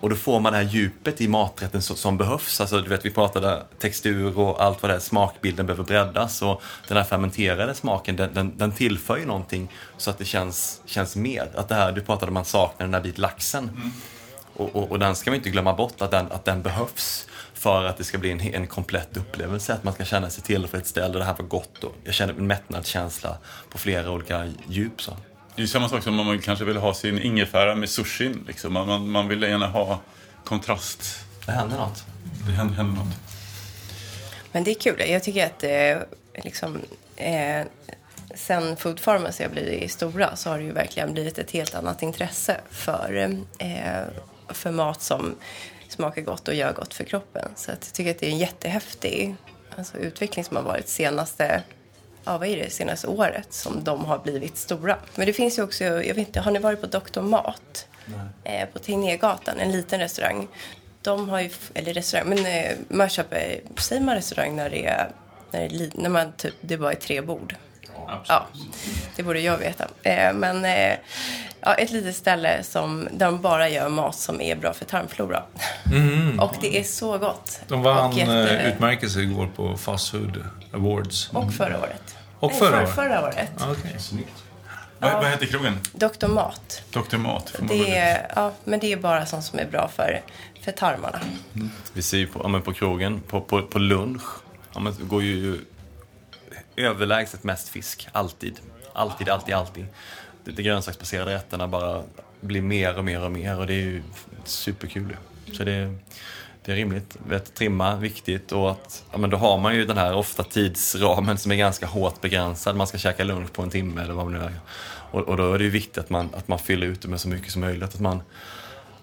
och 0.00 0.10
då 0.10 0.16
får 0.16 0.40
man 0.40 0.52
det 0.52 0.58
här 0.58 0.64
djupet 0.64 1.20
i 1.20 1.28
maträtten 1.28 1.82
som 1.82 2.18
behövs. 2.18 2.60
Alltså, 2.60 2.80
du 2.80 2.88
vet, 2.88 3.04
vi 3.04 3.10
pratade 3.10 3.62
textur 3.78 4.38
och 4.38 4.62
allt 4.62 4.82
vad 4.82 4.90
det 4.90 4.94
är, 4.94 5.00
smakbilden 5.00 5.66
behöver 5.66 5.84
breddas. 5.84 6.42
Och 6.42 6.62
den 6.88 6.96
här 6.96 7.04
fermenterade 7.04 7.74
smaken, 7.74 8.16
den, 8.16 8.34
den, 8.34 8.56
den 8.56 8.72
tillför 8.72 9.16
ju 9.16 9.26
någonting 9.26 9.72
så 9.96 10.10
att 10.10 10.18
det 10.18 10.24
känns, 10.24 10.80
känns 10.84 11.16
mer. 11.16 11.48
Att 11.54 11.68
det 11.68 11.74
här, 11.74 11.92
du 11.92 12.00
pratade 12.00 12.30
om 12.30 12.36
att 12.36 12.40
man 12.40 12.44
saknar 12.44 12.86
den 12.86 12.92
där 12.92 13.00
vit 13.00 13.18
laxen. 13.18 13.64
Mm. 13.68 13.92
Och, 14.54 14.76
och, 14.76 14.90
och, 14.90 14.98
den 14.98 15.16
ska 15.16 15.30
man 15.30 15.36
inte 15.36 15.50
glömma 15.50 15.74
bort, 15.74 16.02
att 16.02 16.10
den, 16.10 16.32
att 16.32 16.44
den 16.44 16.62
behövs 16.62 17.27
för 17.58 17.84
att 17.84 17.96
det 17.96 18.04
ska 18.04 18.18
bli 18.18 18.30
en, 18.30 18.40
en 18.40 18.66
komplett 18.66 19.16
upplevelse. 19.16 19.74
Att 19.74 19.84
man 19.84 19.94
ska 19.94 20.04
känna 20.04 20.30
sig 20.30 20.44
tillfredsställd 20.44 21.14
och 21.14 21.20
det 21.20 21.24
här 21.24 21.34
var 21.38 21.44
gott. 21.44 21.84
Och 21.84 21.94
jag 22.04 22.14
känner 22.14 22.34
en 22.34 22.46
mättnadskänsla 22.46 23.38
på 23.70 23.78
flera 23.78 24.10
olika 24.10 24.52
djup. 24.68 25.02
Så. 25.02 25.16
Det 25.56 25.62
är 25.62 25.66
samma 25.66 25.88
sak 25.88 26.02
som 26.02 26.20
om 26.20 26.26
man 26.26 26.38
kanske 26.38 26.64
vill 26.64 26.76
ha 26.76 26.94
sin 26.94 27.18
ingefära 27.18 27.74
med 27.74 27.88
sushin. 27.88 28.44
Liksom. 28.46 28.72
Man, 28.72 28.86
man, 28.86 29.10
man 29.10 29.28
vill 29.28 29.42
gärna 29.42 29.66
ha 29.66 30.00
kontrast. 30.44 31.24
Det 31.46 31.52
händer 31.52 31.76
något. 31.76 32.04
Det 32.46 32.52
händer, 32.52 32.74
händer 32.74 32.96
något. 32.96 33.14
Men 34.52 34.64
det 34.64 34.70
är 34.70 34.74
kul. 34.74 35.02
Jag 35.08 35.22
tycker 35.22 35.46
att 35.46 35.64
eh, 35.64 36.42
liksom, 36.44 36.80
eh, 37.16 37.66
sen 38.34 38.76
Food 38.76 39.02
Pharmacy 39.02 39.44
har 39.44 39.50
blivit 39.50 39.92
stora 39.92 40.36
så 40.36 40.50
har 40.50 40.58
det 40.58 40.64
ju 40.64 40.72
verkligen 40.72 41.12
blivit 41.12 41.38
ett 41.38 41.50
helt 41.50 41.74
annat 41.74 42.02
intresse 42.02 42.60
för, 42.70 43.36
eh, 43.58 44.02
för 44.48 44.70
mat 44.70 45.02
som 45.02 45.34
smakar 45.98 46.22
gott 46.22 46.48
och 46.48 46.54
gör 46.54 46.72
gott 46.72 46.94
för 46.94 47.04
kroppen. 47.04 47.50
Så 47.56 47.70
jag 47.70 47.80
tycker 47.80 48.10
att 48.10 48.18
det 48.18 48.26
är 48.26 48.30
en 48.30 48.38
jättehäftig 48.38 49.34
alltså, 49.76 49.98
utveckling 49.98 50.44
som 50.44 50.56
har 50.56 50.64
varit 50.64 50.88
senaste 50.88 51.62
ja, 52.24 52.38
vad 52.38 52.48
är 52.48 52.56
det, 52.56 52.70
senaste 52.70 53.06
året 53.06 53.52
som 53.52 53.84
de 53.84 54.04
har 54.04 54.18
blivit 54.18 54.56
stora. 54.56 54.96
Men 55.14 55.26
det 55.26 55.32
finns 55.32 55.58
ju 55.58 55.62
också, 55.62 55.84
jag 55.84 56.14
vet 56.14 56.18
inte, 56.18 56.40
har 56.40 56.50
ni 56.50 56.58
varit 56.58 56.80
på 56.80 56.86
Dr. 56.86 57.20
Mat? 57.20 57.88
Eh, 58.44 58.68
på 58.68 58.78
Tegnérgatan, 58.78 59.58
en 59.58 59.72
liten 59.72 60.00
restaurang. 60.00 60.48
De 61.02 61.28
har 61.28 61.40
ju, 61.40 61.50
eller 61.74 61.94
restaurang, 61.94 62.28
men 62.28 62.46
eh, 62.46 62.76
man 62.88 63.08
köper, 63.08 63.60
säger 63.76 64.02
man 64.02 64.14
restaurang 64.14 64.56
när 64.56 64.70
det 64.70 64.86
är, 64.86 65.10
när, 65.50 65.68
det, 65.68 65.94
när 65.94 66.10
man 66.10 66.32
typ, 66.32 66.54
det 66.60 66.76
bara 66.76 66.92
är 66.92 66.96
tre 66.96 67.20
bord? 67.20 67.56
Absolut. 68.08 68.28
Ja, 68.28 68.46
det 69.16 69.22
borde 69.22 69.40
jag 69.40 69.58
veta. 69.58 69.86
Eh, 70.02 70.32
men 70.32 70.64
eh, 70.64 70.98
ja, 71.60 71.74
ett 71.74 71.90
litet 71.90 72.16
ställe 72.16 72.62
som, 72.62 73.08
där 73.12 73.26
de 73.26 73.40
bara 73.42 73.68
gör 73.68 73.88
mat 73.88 74.16
som 74.16 74.40
är 74.40 74.56
bra 74.56 74.72
för 74.72 74.84
tarmflora. 74.84 75.42
Mm. 75.92 76.40
och 76.40 76.54
det 76.60 76.78
är 76.78 76.84
så 76.84 77.18
gott. 77.18 77.60
De 77.68 77.82
vann 77.82 78.16
jätte... 78.16 78.32
eh, 78.60 78.72
utmärkelse 78.72 79.20
igår 79.20 79.48
på 79.56 79.76
Fast 79.76 80.08
Food 80.10 80.44
Awards. 80.72 81.30
Och 81.32 81.52
förra 81.54 81.78
året. 81.80 82.16
Och 82.40 82.50
Nej, 82.50 82.58
förra 82.60 82.70
för, 82.70 82.82
året? 82.82 82.94
förra 82.94 83.22
året. 83.22 83.50
Okej. 83.70 84.26
Vad, 84.98 85.12
vad 85.12 85.26
heter 85.30 85.46
krogen? 85.46 85.80
Dr. 85.92 86.26
Mat. 86.26 86.82
Dr. 86.90 87.16
Mat. 87.16 87.54
Det 87.60 87.96
är, 87.98 88.26
ja, 88.36 88.52
men 88.64 88.80
det 88.80 88.92
är 88.92 88.96
bara 88.96 89.26
sånt 89.26 89.44
som 89.44 89.58
är 89.58 89.66
bra 89.66 89.88
för, 89.88 90.20
för 90.62 90.72
tarmarna. 90.72 91.20
Vi 91.92 92.02
ser 92.02 92.18
ju 92.18 92.26
på, 92.26 92.40
ja, 92.42 92.48
men 92.48 92.62
på 92.62 92.72
krogen, 92.72 93.20
på, 93.20 93.40
på, 93.40 93.62
på 93.62 93.78
lunch, 93.78 94.22
ja, 94.74 94.80
men 94.80 94.94
går 95.00 95.22
ju 95.22 95.60
överlägset 96.76 97.44
mest 97.44 97.68
fisk. 97.68 98.08
Alltid. 98.12 98.60
Alltid, 98.92 99.28
alltid, 99.28 99.54
alltid. 99.54 99.86
De, 100.44 100.52
de 100.52 100.62
grönsaksbaserade 100.62 101.34
rätterna 101.34 101.68
bara 101.68 102.02
blir 102.40 102.62
mer 102.62 102.98
och 102.98 103.04
mer 103.04 103.24
och 103.24 103.32
mer 103.32 103.58
och 103.58 103.66
det 103.66 103.74
är 103.74 103.84
ju 103.84 104.02
superkul. 104.44 105.16
Så 105.52 105.64
det, 105.64 105.94
det 106.64 106.72
är 106.72 106.76
rimligt. 106.76 107.16
Vet, 107.28 107.54
trimma, 107.54 107.96
viktigt 107.96 108.52
och 108.52 108.70
att, 108.70 109.04
ja, 109.12 109.18
men 109.18 109.30
då 109.30 109.36
har 109.36 109.58
man 109.58 109.74
ju 109.74 109.84
den 109.84 109.98
här 109.98 110.14
ofta 110.14 110.42
tidsramen 110.42 111.38
som 111.38 111.52
är 111.52 111.56
ganska 111.56 111.86
hårt 111.86 112.20
begränsad. 112.20 112.76
Man 112.76 112.86
ska 112.86 112.98
käka 112.98 113.24
lunch 113.24 113.52
på 113.52 113.62
en 113.62 113.70
timme 113.70 114.02
eller 114.02 114.14
vad 114.14 114.24
man 114.24 114.34
nu 114.34 114.40
är. 114.40 114.54
Och, 115.10 115.20
och 115.20 115.36
då 115.36 115.52
är 115.52 115.58
det 115.58 115.64
ju 115.64 115.70
viktigt 115.70 115.98
att 115.98 116.10
man, 116.10 116.28
att 116.34 116.48
man 116.48 116.58
fyller 116.58 116.86
ut 116.86 117.02
det 117.02 117.08
med 117.08 117.20
så 117.20 117.28
mycket 117.28 117.52
som 117.52 117.60
möjligt. 117.60 117.94
Att 117.94 118.00
man, 118.00 118.22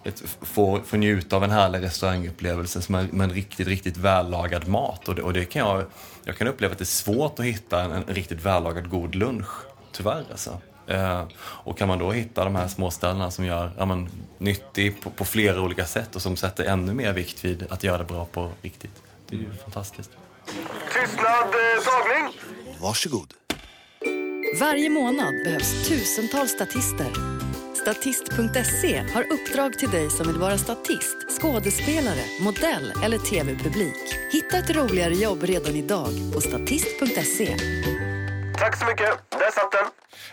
ett, 0.06 0.24
få, 0.42 0.82
få 0.86 0.98
njuta 0.98 1.36
av 1.36 1.44
en 1.44 1.52
härlig 1.52 1.82
restaurangupplevelse 1.82 2.82
som 2.82 2.96
är, 2.96 3.08
med 3.12 3.24
en 3.30 3.36
riktigt, 3.36 3.68
riktigt 3.68 3.98
vällagad 3.98 4.68
mat. 4.68 5.08
Och 5.08 5.16
det, 5.16 5.22
och 5.22 5.34
det 5.34 5.46
kan 5.46 5.60
jag, 5.68 5.84
jag 6.24 6.38
kan 6.38 6.48
uppleva 6.48 6.72
att 6.72 6.78
det 6.78 6.84
är 6.84 6.86
svårt 6.86 7.40
att 7.40 7.46
hitta 7.46 7.82
en, 7.82 7.92
en 7.92 8.04
riktigt 8.04 8.42
vällagad 8.42 8.90
god 8.90 9.16
lunch. 9.16 9.50
Tyvärr 9.92 10.26
alltså. 10.32 10.62
Eh, 10.88 11.24
och 11.38 11.78
kan 11.78 11.88
man 11.88 12.00
då 12.00 12.12
hitta 12.12 12.44
de 12.44 12.56
här 12.56 12.68
små 12.68 12.92
ställena 12.92 13.32
som 13.32 13.46
gör 13.46 13.72
ja, 13.78 13.86
men, 13.86 14.10
nyttig 14.38 15.02
på, 15.02 15.10
på 15.10 15.26
flera 15.26 15.62
olika 15.62 15.86
sätt 15.86 16.16
och 16.16 16.22
som 16.22 16.38
sätter 16.38 16.66
ännu 16.66 16.94
mer 16.94 17.14
vikt 17.14 17.46
vid 17.46 17.66
att 17.70 17.84
göra 17.84 17.98
det 17.98 18.04
bra 18.04 18.26
på 18.26 18.52
riktigt. 18.62 19.04
Det 19.30 19.36
är 19.36 19.40
ju 19.40 19.54
fantastiskt. 19.64 20.12
Tystnad, 20.94 21.48
eh, 21.48 21.84
tagning! 21.86 22.40
Varsågod. 22.82 23.34
Varje 24.60 24.90
månad 24.90 25.34
behövs 25.46 25.88
tusentals 25.88 26.52
statister. 26.52 27.35
Statist.se 27.86 29.04
har 29.14 29.24
uppdrag 29.34 29.80
till 29.80 29.90
dig 29.90 30.10
som 30.10 30.28
vill 30.28 30.38
vara 30.38 30.58
statist, 30.58 31.18
skådespelare, 31.42 32.22
modell 32.42 32.94
eller 33.04 33.18
tv-publik. 33.18 33.96
Hitta 34.32 34.58
ett 34.58 34.76
roligare 34.76 35.14
jobb 35.14 35.44
redan 35.44 35.76
idag 35.76 36.10
på 36.34 36.42
statist.se. 36.42 37.58
Tack 38.58 38.78
så 38.78 38.86
mycket. 38.86 39.10
Där 39.30 39.52
satt 39.52 39.72
den. 39.72 39.88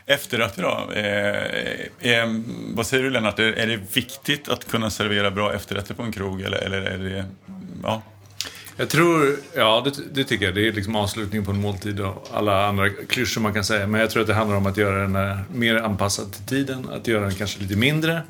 Efterrätter 0.06 0.62
då? 0.62 0.92
Eh, 0.92 2.12
eh, 2.12 2.28
vad 2.74 2.86
säger 2.86 3.02
du 3.02 3.10
Lennart? 3.10 3.38
Är, 3.38 3.52
är 3.52 3.66
det 3.66 3.96
viktigt 3.96 4.48
att 4.48 4.68
kunna 4.70 4.90
servera 4.90 5.30
bra 5.30 5.52
efterrätter 5.52 5.94
på 5.94 6.02
en 6.02 6.12
krog? 6.12 6.42
Eller, 6.42 6.58
eller 6.58 6.82
är 6.82 6.98
det... 6.98 7.24
Ja. 7.82 8.02
Jag 8.76 8.88
tror, 8.88 9.36
ja 9.54 9.82
det, 9.84 9.92
det 10.12 10.24
tycker 10.24 10.44
jag. 10.44 10.54
Det 10.54 10.68
är 10.68 10.72
liksom 10.72 10.96
avslutningen 10.96 11.44
på 11.44 11.50
en 11.50 11.60
måltid 11.60 12.00
och 12.00 12.28
alla 12.32 12.66
andra 12.66 12.90
klyschor 12.90 13.40
man 13.40 13.54
kan 13.54 13.64
säga. 13.64 13.86
Men 13.86 14.00
jag 14.00 14.10
tror 14.10 14.20
att 14.20 14.26
det 14.26 14.34
handlar 14.34 14.56
om 14.56 14.66
att 14.66 14.76
göra 14.76 15.08
den 15.08 15.38
mer 15.52 15.76
anpassad 15.76 16.32
till 16.32 16.44
tiden. 16.44 16.88
Att 16.92 17.06
göra 17.06 17.24
den 17.24 17.34
kanske 17.34 17.60
lite 17.60 17.76
mindre. 17.76 18.22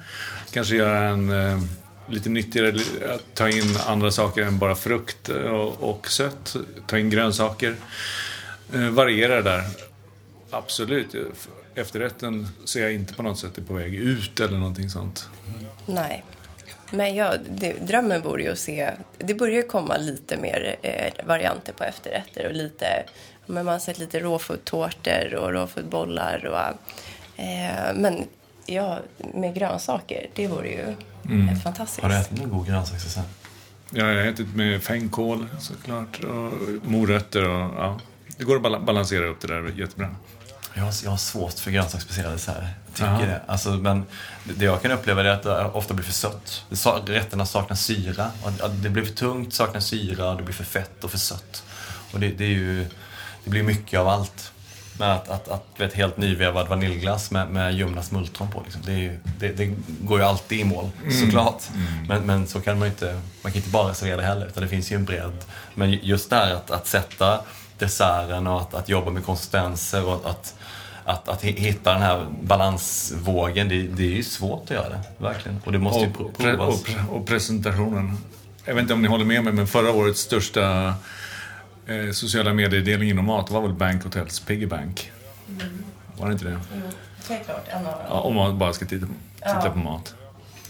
Kanske 0.52 0.76
göra 0.76 1.00
den 1.00 1.30
eh, 1.30 1.62
lite 2.08 2.28
nyttigare. 2.28 2.80
Att 3.14 3.34
ta 3.34 3.48
in 3.48 3.76
andra 3.86 4.10
saker 4.10 4.42
än 4.42 4.58
bara 4.58 4.74
frukt 4.74 5.28
eh, 5.28 5.36
och, 5.36 5.90
och 5.90 6.10
sött. 6.10 6.56
Ta 6.86 6.98
in 6.98 7.10
grönsaker. 7.10 7.76
Eh, 8.74 8.88
variera 8.88 9.42
där. 9.42 9.62
Absolut. 10.50 11.14
Efterrätten 11.74 12.48
ser 12.64 12.82
jag 12.82 12.92
inte 12.92 13.14
på 13.14 13.22
något 13.22 13.38
sätt 13.38 13.58
är 13.58 13.62
på 13.62 13.74
väg 13.74 13.94
ut 13.94 14.40
eller 14.40 14.58
någonting 14.58 14.90
sånt. 14.90 15.28
Nej. 15.86 16.24
Men 16.92 17.14
ja, 17.14 17.34
det, 17.50 17.72
drömmen 17.72 18.22
vore 18.22 18.42
ju 18.42 18.52
att 18.52 18.58
se... 18.58 18.90
Det 19.18 19.34
börjar 19.34 19.56
ju 19.56 19.62
komma 19.62 19.96
lite 19.96 20.36
mer 20.36 20.76
eh, 20.82 21.26
varianter 21.26 21.72
på 21.72 21.84
efterrätter 21.84 22.46
och 22.46 22.54
lite... 22.54 22.86
Men 23.46 23.64
man 23.64 23.72
har 23.72 23.80
sett 23.80 23.98
lite 23.98 24.20
råfoodtårtor 24.20 25.34
och 25.34 25.52
råfoodbollar 25.52 26.46
och... 26.46 27.40
Eh, 27.42 27.94
men 27.94 28.24
ja, 28.66 28.98
med 29.34 29.54
grönsaker, 29.54 30.26
det 30.34 30.46
vore 30.46 30.68
ju 30.68 30.94
mm. 31.24 31.56
fantastiskt. 31.56 32.02
Har 32.02 32.08
du 32.08 32.16
ätit 32.16 32.38
någon 32.38 32.50
god 32.50 32.66
grönsaksdessert? 32.66 33.24
Ja, 33.90 34.12
jag 34.12 34.24
har 34.24 34.30
ätit 34.30 34.54
med 34.54 34.82
fänkål 34.82 35.46
såklart 35.60 36.24
och 36.24 36.52
morötter 36.90 37.48
och 37.48 37.70
ja. 37.76 38.00
Det 38.36 38.44
går 38.44 38.56
att 38.56 38.82
balansera 38.82 39.26
upp 39.26 39.40
det 39.40 39.48
där 39.48 39.72
jättebra. 39.76 40.14
Jag 40.74 40.82
har, 40.82 40.92
jag 41.04 41.10
har 41.10 41.16
svårt 41.16 41.58
för 41.58 41.70
grönsaksbaserade 41.70 42.34
desserter. 42.34 42.74
Tycker 42.94 43.26
det. 43.26 43.40
Alltså, 43.46 43.70
men 43.70 44.04
det 44.44 44.64
jag 44.64 44.82
kan 44.82 44.90
uppleva 44.90 45.20
är 45.20 45.24
att 45.24 45.42
det 45.42 45.64
ofta 45.64 45.94
blir 45.94 46.04
för 46.04 46.12
sött. 46.12 46.64
Rätterna 47.06 47.46
saknar 47.46 47.76
syra. 47.76 48.30
Det 48.82 48.88
blir 48.88 49.04
för 49.04 49.12
tungt, 49.12 49.54
saknar 49.54 49.80
syra, 49.80 50.34
det 50.34 50.42
blir 50.42 50.54
för 50.54 50.64
fett 50.64 51.04
och 51.04 51.10
för 51.10 51.18
sött. 51.18 51.62
Och 52.12 52.20
det, 52.20 52.28
det 52.28 52.46
ju, 52.46 52.86
det 53.44 53.50
blir 53.50 53.62
mycket 53.62 54.00
av 54.00 54.08
allt. 54.08 54.52
Men 54.98 55.10
att, 55.10 55.28
att, 55.28 55.48
att 55.48 55.66
vet, 55.76 55.94
helt 55.94 56.16
nyvevad 56.16 56.68
vaniljglass 56.68 57.30
med, 57.30 57.48
med 57.48 57.74
ljumna 57.74 58.02
smultron 58.02 58.50
på, 58.50 58.62
liksom, 58.64 58.82
det, 58.84 58.92
ju, 58.92 59.18
det, 59.38 59.48
det, 59.48 59.74
går 60.00 60.18
ju 60.18 60.24
alltid 60.24 60.60
i 60.60 60.64
mål, 60.64 60.90
mm. 61.02 61.20
såklart. 61.20 61.62
Mm. 61.74 62.06
Men, 62.06 62.22
men 62.26 62.46
så 62.46 62.60
kan 62.60 62.78
man 62.78 62.88
ju 62.88 62.92
inte, 62.92 63.20
man 63.42 63.52
kan 63.52 63.56
inte 63.56 63.70
bara 63.70 63.94
servera 63.94 64.16
det 64.16 64.22
heller, 64.22 64.46
utan 64.46 64.62
det 64.62 64.68
finns 64.68 64.92
ju 64.92 64.96
en 64.96 65.04
bredd. 65.04 65.44
Men 65.74 65.92
just 65.92 66.30
där 66.30 66.54
att, 66.54 66.70
att 66.70 66.86
sätta 66.86 67.40
desserten 67.78 68.46
och 68.46 68.60
att, 68.60 68.74
att 68.74 68.88
jobba 68.88 69.10
med 69.10 69.24
konsistenser 69.24 70.04
och 70.04 70.14
att, 70.14 70.26
att, 70.26 70.54
att 71.04 71.42
hitta 71.42 71.92
den 71.92 72.02
här 72.02 72.26
balansvågen, 72.42 73.68
det, 73.68 73.82
det 73.82 74.02
är 74.02 74.16
ju 74.16 74.22
svårt 74.22 74.62
att 74.64 74.70
göra 74.70 74.88
det. 74.88 75.00
Verkligen. 75.18 75.60
Och 75.64 75.72
det 75.72 75.78
måste 75.78 76.00
och, 76.00 76.06
ju 76.06 76.32
provas. 76.32 76.80
Och, 76.80 76.86
pre, 76.86 76.94
och, 77.10 77.26
presentationen. 77.26 78.18
Jag 78.64 78.74
vet 78.74 78.82
inte 78.82 78.94
om 78.94 79.02
ni 79.02 79.08
håller 79.08 79.24
med 79.24 79.44
mig, 79.44 79.52
men 79.52 79.66
förra 79.66 79.92
årets 79.92 80.20
största 80.20 80.94
eh, 81.86 82.12
sociala 82.12 82.52
mediedelning 82.52 83.10
inom 83.10 83.26
mat 83.26 83.50
var 83.50 83.62
väl 83.62 83.72
Bank 83.72 84.04
Hotels 84.04 84.40
Piggy 84.40 84.66
Bank? 84.66 85.12
Mm. 85.48 85.84
Var 86.16 86.26
det 86.26 86.32
inte 86.32 86.44
det? 86.44 86.50
Mm, 86.50 86.62
helt 87.28 87.44
klart. 87.44 87.66
Ja, 88.08 88.20
om 88.20 88.34
man 88.34 88.58
bara 88.58 88.72
ska 88.72 88.86
titta, 88.86 89.06
titta 89.06 89.62
ja. 89.64 89.70
på 89.70 89.78
mat. 89.78 90.14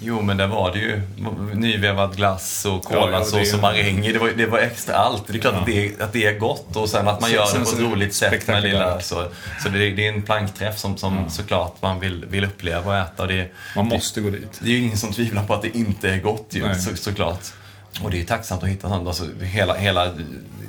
Jo, 0.04 0.22
men 0.22 0.36
där 0.36 0.46
var 0.46 0.72
det 0.72 0.78
ju 0.78 1.00
nyvevad 1.54 2.16
glass 2.16 2.64
och 2.64 2.84
kolasås 2.84 3.32
ja, 3.32 3.40
ja, 3.44 3.54
och 3.54 3.62
maränger. 3.62 4.12
Det 4.12 4.18
var, 4.18 4.28
det 4.28 4.46
var 4.46 4.58
extra 4.58 4.94
allt. 4.94 5.26
Det 5.26 5.36
är 5.36 5.38
klart 5.38 5.54
ja. 5.54 5.60
att, 5.60 5.66
det, 5.66 6.00
att 6.00 6.12
det 6.12 6.26
är 6.26 6.38
gott 6.38 6.76
och 6.76 6.88
sen 6.88 7.08
att 7.08 7.20
man 7.20 7.30
så, 7.30 7.36
gör 7.36 7.58
det 7.58 7.64
på 7.64 7.70
ett 7.70 7.80
roligt 7.80 8.14
sätt 8.14 8.46
med 8.48 8.62
lilla... 8.62 9.00
Så, 9.00 9.28
så 9.62 9.68
det, 9.68 9.90
det, 9.90 10.06
är 10.06 10.12
en 10.12 10.22
plankträff 10.22 10.78
som, 10.78 10.96
som 10.96 11.16
ja. 11.16 11.30
såklart 11.30 11.82
man 11.82 12.00
vill, 12.00 12.24
vill 12.24 12.44
uppleva 12.44 12.90
och 12.90 12.96
äta. 12.96 13.22
Och 13.22 13.28
det, 13.28 13.52
man 13.76 13.86
måste 13.86 14.20
det, 14.20 14.24
gå 14.24 14.30
dit. 14.30 14.60
Det 14.60 14.68
är 14.68 14.72
ju 14.72 14.82
ingen 14.82 14.98
som 14.98 15.12
tvivlar 15.12 15.44
på 15.44 15.54
att 15.54 15.62
det 15.62 15.76
inte 15.76 16.10
är 16.10 16.18
gott 16.18 16.46
ju, 16.50 16.74
så, 16.74 16.96
såklart. 16.96 17.46
Och 18.02 18.10
det 18.10 18.20
är 18.20 18.24
tacksamt 18.24 18.62
att 18.62 18.68
hitta 18.68 18.88
sånt. 18.88 19.08
Alltså, 19.08 19.24
hela, 19.42 19.74
hela 19.74 20.12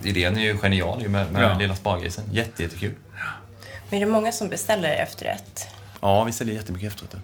idén 0.03 0.37
är 0.37 0.41
ju 0.41 0.57
genial 0.57 1.01
ju 1.01 1.09
med, 1.09 1.31
med 1.31 1.57
Lilla 1.57 1.75
Spargrisen. 1.75 2.23
Jätte, 2.31 2.63
jättekul. 2.63 2.93
Men 3.89 4.01
är 4.01 4.05
det 4.05 4.11
många 4.11 4.31
som 4.31 4.49
beställer 4.49 4.89
efterrätt? 4.89 5.67
Ja, 6.01 6.23
vi 6.23 6.31
säljer 6.31 6.55
jättemycket 6.55 6.87
efterrätter. 6.87 7.19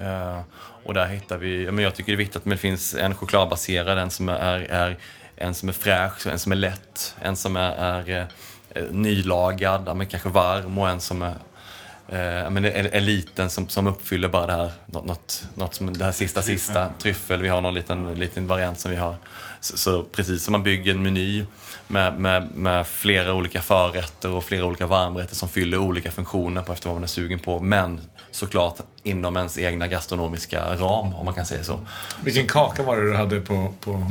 Uh, 0.00 0.40
och 0.84 0.94
där 0.94 1.06
hittar 1.06 1.38
vi, 1.38 1.70
men 1.70 1.84
jag 1.84 1.94
tycker 1.94 2.12
det 2.12 2.16
är 2.16 2.18
viktigt 2.18 2.36
att 2.36 2.44
det 2.44 2.56
finns 2.56 2.94
en 2.94 3.14
chokladbaserad, 3.14 3.98
en 3.98 4.10
som 4.10 4.28
är, 4.28 4.60
är, 4.60 4.96
en 5.36 5.54
som 5.54 5.68
är 5.68 5.72
fräsch, 5.72 6.26
en 6.26 6.38
som 6.38 6.52
är 6.52 6.56
lätt, 6.56 7.16
en 7.20 7.36
som 7.36 7.56
är, 7.56 7.72
är, 7.76 8.26
är 8.70 8.88
nylagad, 8.90 9.96
men 9.96 10.06
kanske 10.06 10.28
varm 10.28 10.78
och 10.78 10.88
en 10.88 11.00
som 11.00 11.22
är 11.22 11.34
eh, 12.08 12.50
men 12.50 12.64
är, 12.64 13.00
liten 13.00 13.50
som, 13.50 13.68
som 13.68 13.86
uppfyller 13.86 14.28
bara 14.28 14.46
det 14.46 14.52
här, 14.52 14.72
något, 14.86 15.48
något 15.54 15.74
som 15.74 15.92
det 15.92 16.04
här 16.04 16.12
sista 16.12 16.42
sista, 16.42 16.88
tryffel, 16.98 17.42
vi 17.42 17.48
har 17.48 17.60
någon 17.60 17.74
liten, 17.74 18.14
liten 18.14 18.46
variant 18.46 18.80
som 18.80 18.90
vi 18.90 18.96
har. 18.96 19.16
Så, 19.60 19.78
så 19.78 20.02
precis 20.02 20.44
som 20.44 20.52
man 20.52 20.62
bygger 20.62 20.94
en 20.94 21.02
meny 21.02 21.44
med, 21.86 22.18
med, 22.20 22.50
med, 22.54 22.86
flera 22.86 23.34
olika 23.34 23.62
förrätter 23.62 24.30
och 24.30 24.44
flera 24.44 24.64
olika 24.64 24.86
varmrätter 24.86 25.34
som 25.34 25.48
fyller 25.48 25.78
olika 25.78 26.10
funktioner 26.10 26.62
på 26.62 26.72
efter 26.72 26.88
vad 26.88 26.96
man 26.96 27.02
är 27.02 27.08
sugen 27.08 27.38
på. 27.38 27.60
Men 27.60 28.00
såklart 28.34 28.80
inom 29.02 29.36
ens 29.36 29.58
egna 29.58 29.88
gastronomiska 29.88 30.76
ram, 30.76 31.14
om 31.14 31.24
man 31.24 31.34
kan 31.34 31.46
säga 31.46 31.64
så. 31.64 31.80
Vilken 32.24 32.46
kaka 32.46 32.82
var 32.82 32.96
det 32.96 33.10
du 33.10 33.16
hade 33.16 33.40
på, 33.40 33.74
på, 33.80 34.10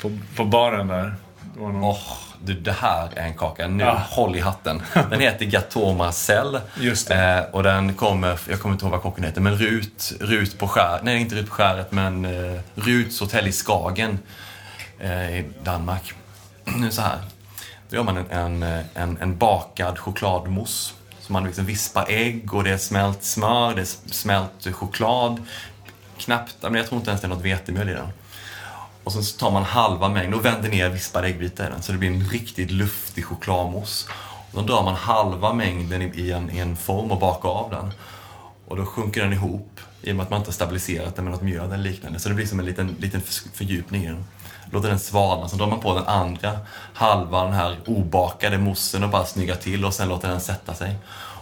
på, 0.00 0.18
på 0.36 0.44
baren 0.44 0.88
där? 0.88 1.14
någon... 1.56 1.84
oh, 1.84 1.98
du, 2.44 2.54
det 2.54 2.72
här 2.72 3.08
är 3.16 3.26
en 3.26 3.34
kaka. 3.34 3.68
Nu, 3.68 3.84
ah. 3.84 4.02
håll 4.10 4.36
i 4.36 4.40
hatten. 4.40 4.82
Den 5.10 5.20
heter 5.20 5.44
Gateau 5.44 5.94
Marcel. 5.94 6.60
Just 6.80 7.08
det. 7.08 7.14
Eh, 7.14 7.54
och 7.54 7.62
den 7.62 7.94
kommer, 7.94 8.40
jag 8.48 8.60
kommer 8.60 8.72
inte 8.72 8.84
ihåg 8.84 8.92
vad 8.92 9.02
kocken 9.02 9.24
heter, 9.24 9.40
men 9.40 9.56
Rut, 9.56 10.12
Rut 10.20 10.58
på 10.58 10.68
skäret. 10.68 11.02
Nej, 11.02 11.20
inte 11.20 11.34
Rut 11.34 11.48
på 11.48 11.54
skäret, 11.54 11.92
men 11.92 12.24
eh, 12.24 12.60
Ruts 12.74 13.20
hotell 13.20 13.48
i 13.48 13.52
Skagen 13.52 14.18
eh, 14.98 15.38
i 15.38 15.44
Danmark. 15.64 16.12
Nu 16.64 16.90
så 16.90 17.02
här. 17.02 17.18
Då 17.88 17.96
gör 17.96 18.04
man 18.04 18.16
en, 18.16 18.62
en, 18.62 18.84
en, 18.94 19.18
en 19.20 19.36
bakad 19.36 19.98
chokladmousse. 19.98 20.94
Man 21.32 21.44
liksom 21.44 21.64
vispar 21.64 22.06
ägg 22.08 22.54
och 22.54 22.64
det 22.64 22.70
är 22.70 22.78
smält 22.78 23.24
smör, 23.24 23.74
det 23.74 23.80
är 23.80 24.12
smält 24.12 24.74
choklad. 24.74 25.42
Knappt, 26.18 26.56
men 26.60 26.74
jag 26.74 26.86
tror 26.86 26.98
inte 26.98 27.10
ens 27.10 27.20
det 27.20 27.26
är 27.26 27.28
något 27.28 27.44
vetemjöl 27.44 27.88
i 27.88 27.92
den. 27.92 28.08
Och 29.04 29.12
sen 29.12 29.24
så 29.24 29.38
tar 29.38 29.50
man 29.50 29.62
halva 29.62 30.08
mängden 30.08 30.34
och 30.34 30.44
vänder 30.44 30.68
ner 30.68 30.88
vispade 30.88 31.28
äggbitar 31.28 31.66
i 31.66 31.70
den 31.70 31.82
så 31.82 31.92
det 31.92 31.98
blir 31.98 32.10
en 32.10 32.28
riktigt 32.28 32.70
luftig 32.70 33.24
chokladmousse. 33.24 34.08
Och 34.52 34.62
då 34.62 34.74
drar 34.74 34.82
man 34.82 34.94
halva 34.94 35.52
mängden 35.52 36.02
i 36.02 36.30
en, 36.30 36.50
i 36.50 36.58
en 36.58 36.76
form 36.76 37.10
och 37.10 37.18
bakar 37.18 37.48
av 37.48 37.70
den. 37.70 37.92
Och 38.68 38.76
då 38.76 38.86
sjunker 38.86 39.22
den 39.22 39.32
ihop 39.32 39.80
i 40.02 40.12
och 40.12 40.16
med 40.16 40.24
att 40.24 40.30
man 40.30 40.38
inte 40.40 40.48
har 40.48 40.54
stabiliserat 40.54 41.16
den 41.16 41.24
med 41.24 41.32
något 41.32 41.42
mjöl 41.42 41.72
eller 41.72 41.76
liknande. 41.76 42.18
Så 42.18 42.28
det 42.28 42.34
blir 42.34 42.46
som 42.46 42.60
en 42.60 42.66
liten, 42.66 42.96
liten 42.98 43.20
fördjupning 43.54 44.04
i 44.04 44.06
den. 44.06 44.24
Låter 44.72 44.88
den 44.88 44.98
svalna, 44.98 45.48
så 45.48 45.56
drar 45.56 45.66
man 45.66 45.80
på 45.80 45.94
den 45.94 46.06
andra 46.06 46.58
halvan, 46.94 47.46
den 47.46 47.54
här 47.54 47.76
obakade 47.86 48.58
moussen 48.58 49.04
och 49.04 49.10
bara 49.10 49.24
snyggar 49.24 49.56
till 49.56 49.84
och 49.84 49.94
sen 49.94 50.08
låter 50.08 50.28
den 50.28 50.40
sätta 50.40 50.74
sig. 50.74 50.96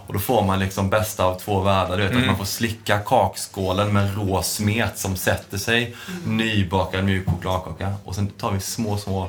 Och 0.07 0.13
då 0.13 0.19
får 0.19 0.43
man 0.43 0.59
liksom 0.59 0.89
bästa 0.89 1.25
av 1.25 1.39
två 1.39 1.59
världar. 1.59 1.97
Du 1.97 2.03
vet, 2.03 2.11
mm. 2.11 2.23
att 2.23 2.27
man 2.27 2.37
får 2.37 2.45
slicka 2.45 2.99
kakskålen 2.99 3.93
med 3.93 4.15
rå 4.15 4.43
smet 4.43 4.97
som 4.97 5.15
sätter 5.15 5.57
sig. 5.57 5.95
Mm. 6.07 6.37
Nybakad 6.37 7.03
mjuk 7.03 7.29
chokladkaka. 7.29 7.93
Och 8.05 8.15
sen 8.15 8.27
tar 8.27 8.51
vi 8.51 8.59
små, 8.59 8.97
små 8.97 9.23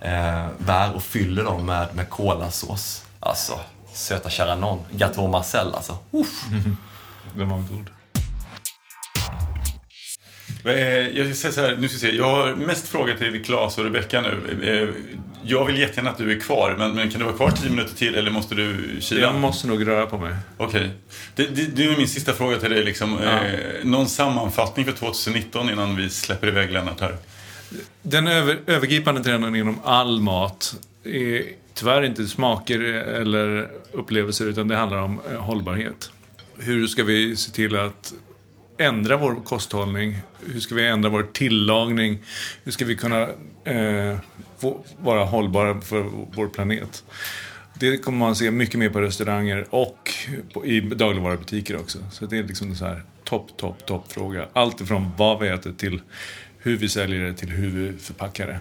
eh, 0.00 0.46
bär 0.58 0.94
och 0.94 1.02
fyller 1.02 1.44
dem 1.44 1.66
med, 1.66 1.94
med 1.94 2.10
kolasås. 2.10 3.04
Alltså, 3.20 3.60
söta 3.92 4.30
kära 4.30 4.54
nån. 4.54 4.78
Gateau 4.90 5.28
Marcel 5.28 5.74
alltså. 5.74 5.98
Uff. 6.10 6.46
Mm. 6.50 6.76
Det 7.34 7.44
var 7.44 7.56
god. 7.56 7.90
Eh, 10.64 11.18
jag 11.18 11.26
ska 11.26 11.34
säga 11.34 11.52
så 11.52 11.60
här, 11.60 11.76
nu 11.76 11.88
ska 11.88 11.98
se, 11.98 12.16
jag 12.16 12.30
har 12.30 12.54
mest 12.54 12.88
frågor 12.88 13.14
till 13.14 13.44
Claes 13.44 13.78
och 13.78 13.84
Rebecka 13.84 14.20
nu. 14.20 14.58
Eh, 14.62 14.88
jag 15.42 15.64
vill 15.64 15.78
jättegärna 15.78 16.10
att 16.10 16.18
du 16.18 16.32
är 16.32 16.40
kvar, 16.40 16.74
men, 16.78 16.94
men 16.94 17.10
kan 17.10 17.18
du 17.18 17.24
vara 17.24 17.36
kvar 17.36 17.50
tio 17.50 17.70
minuter 17.70 17.96
till 17.96 18.14
eller 18.14 18.30
måste 18.30 18.54
du 18.54 18.96
kila? 19.00 19.20
Jag 19.20 19.34
måste 19.34 19.68
nog 19.68 19.86
röra 19.86 20.06
på 20.06 20.18
mig. 20.18 20.34
Okej. 20.56 20.80
Okay. 20.80 20.90
Det, 21.34 21.46
det, 21.46 21.76
det, 21.76 21.84
är 21.84 21.96
min 21.96 22.08
sista 22.08 22.32
fråga 22.32 22.56
till 22.56 22.70
dig. 22.70 22.84
Liksom. 22.84 23.18
Ja. 23.22 23.30
Eh, 23.30 23.84
någon 23.84 24.08
sammanfattning 24.08 24.86
för 24.86 24.92
2019 24.92 25.70
innan 25.70 25.96
vi 25.96 26.10
släpper 26.10 26.48
iväg 26.48 26.72
Lennart 26.72 27.00
här? 27.00 27.16
Den 28.02 28.26
över, 28.26 28.58
övergripande 28.66 29.24
trenden 29.24 29.56
inom 29.56 29.80
all 29.84 30.20
mat 30.20 30.74
är 31.04 31.42
tyvärr 31.74 32.02
inte 32.02 32.26
smaker 32.26 32.80
eller 32.80 33.68
upplevelser, 33.92 34.46
utan 34.46 34.68
det 34.68 34.76
handlar 34.76 34.98
om 34.98 35.20
hållbarhet. 35.38 36.10
Hur 36.58 36.86
ska 36.86 37.04
vi 37.04 37.36
se 37.36 37.50
till 37.50 37.76
att 37.76 38.12
ändra 38.78 39.16
vår 39.16 39.34
kosthållning? 39.44 40.16
Hur 40.46 40.60
ska 40.60 40.74
vi 40.74 40.86
ändra 40.86 41.08
vår 41.08 41.22
tillagning? 41.32 42.18
Hur 42.64 42.72
ska 42.72 42.84
vi 42.84 42.96
kunna 42.96 43.28
eh, 43.64 44.18
vara 44.98 45.24
hållbara 45.24 45.80
för 45.80 46.02
vår 46.34 46.48
planet? 46.48 47.04
Det 47.74 47.98
kommer 47.98 48.18
man 48.18 48.36
se 48.36 48.50
mycket 48.50 48.78
mer 48.78 48.88
på 48.88 49.00
restauranger 49.00 49.66
och 49.70 50.10
på, 50.52 50.66
i 50.66 50.80
dagligvarubutiker 50.80 51.76
också. 51.76 51.98
Så 52.10 52.26
det 52.26 52.38
är 52.38 52.42
liksom 52.42 52.70
en 52.70 52.76
så 52.76 52.84
här 52.84 53.02
topp, 53.24 53.56
topp, 53.56 53.86
topp 53.86 54.12
fråga. 54.12 54.48
Allt 54.52 54.80
ifrån 54.80 55.10
vad 55.16 55.40
vi 55.40 55.48
äter 55.48 55.72
till 55.72 56.00
hur 56.58 56.76
vi 56.76 56.88
säljer 56.88 57.24
det 57.24 57.34
till 57.34 57.48
hur 57.48 57.70
vi 57.70 57.98
förpackar 57.98 58.46
det. 58.46 58.58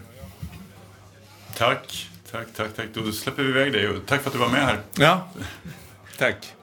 Tack, 1.57 2.09
tack, 2.31 2.47
tack, 2.55 2.75
tack. 2.75 2.85
Då 2.93 3.11
släpper 3.11 3.43
vi 3.43 3.49
iväg 3.49 3.73
dig 3.73 3.87
tack 4.05 4.21
för 4.21 4.29
att 4.29 4.33
du 4.33 4.39
var 4.39 4.49
med 4.49 4.65
här. 4.65 4.79
Ja, 4.97 5.29
tack. 6.17 6.53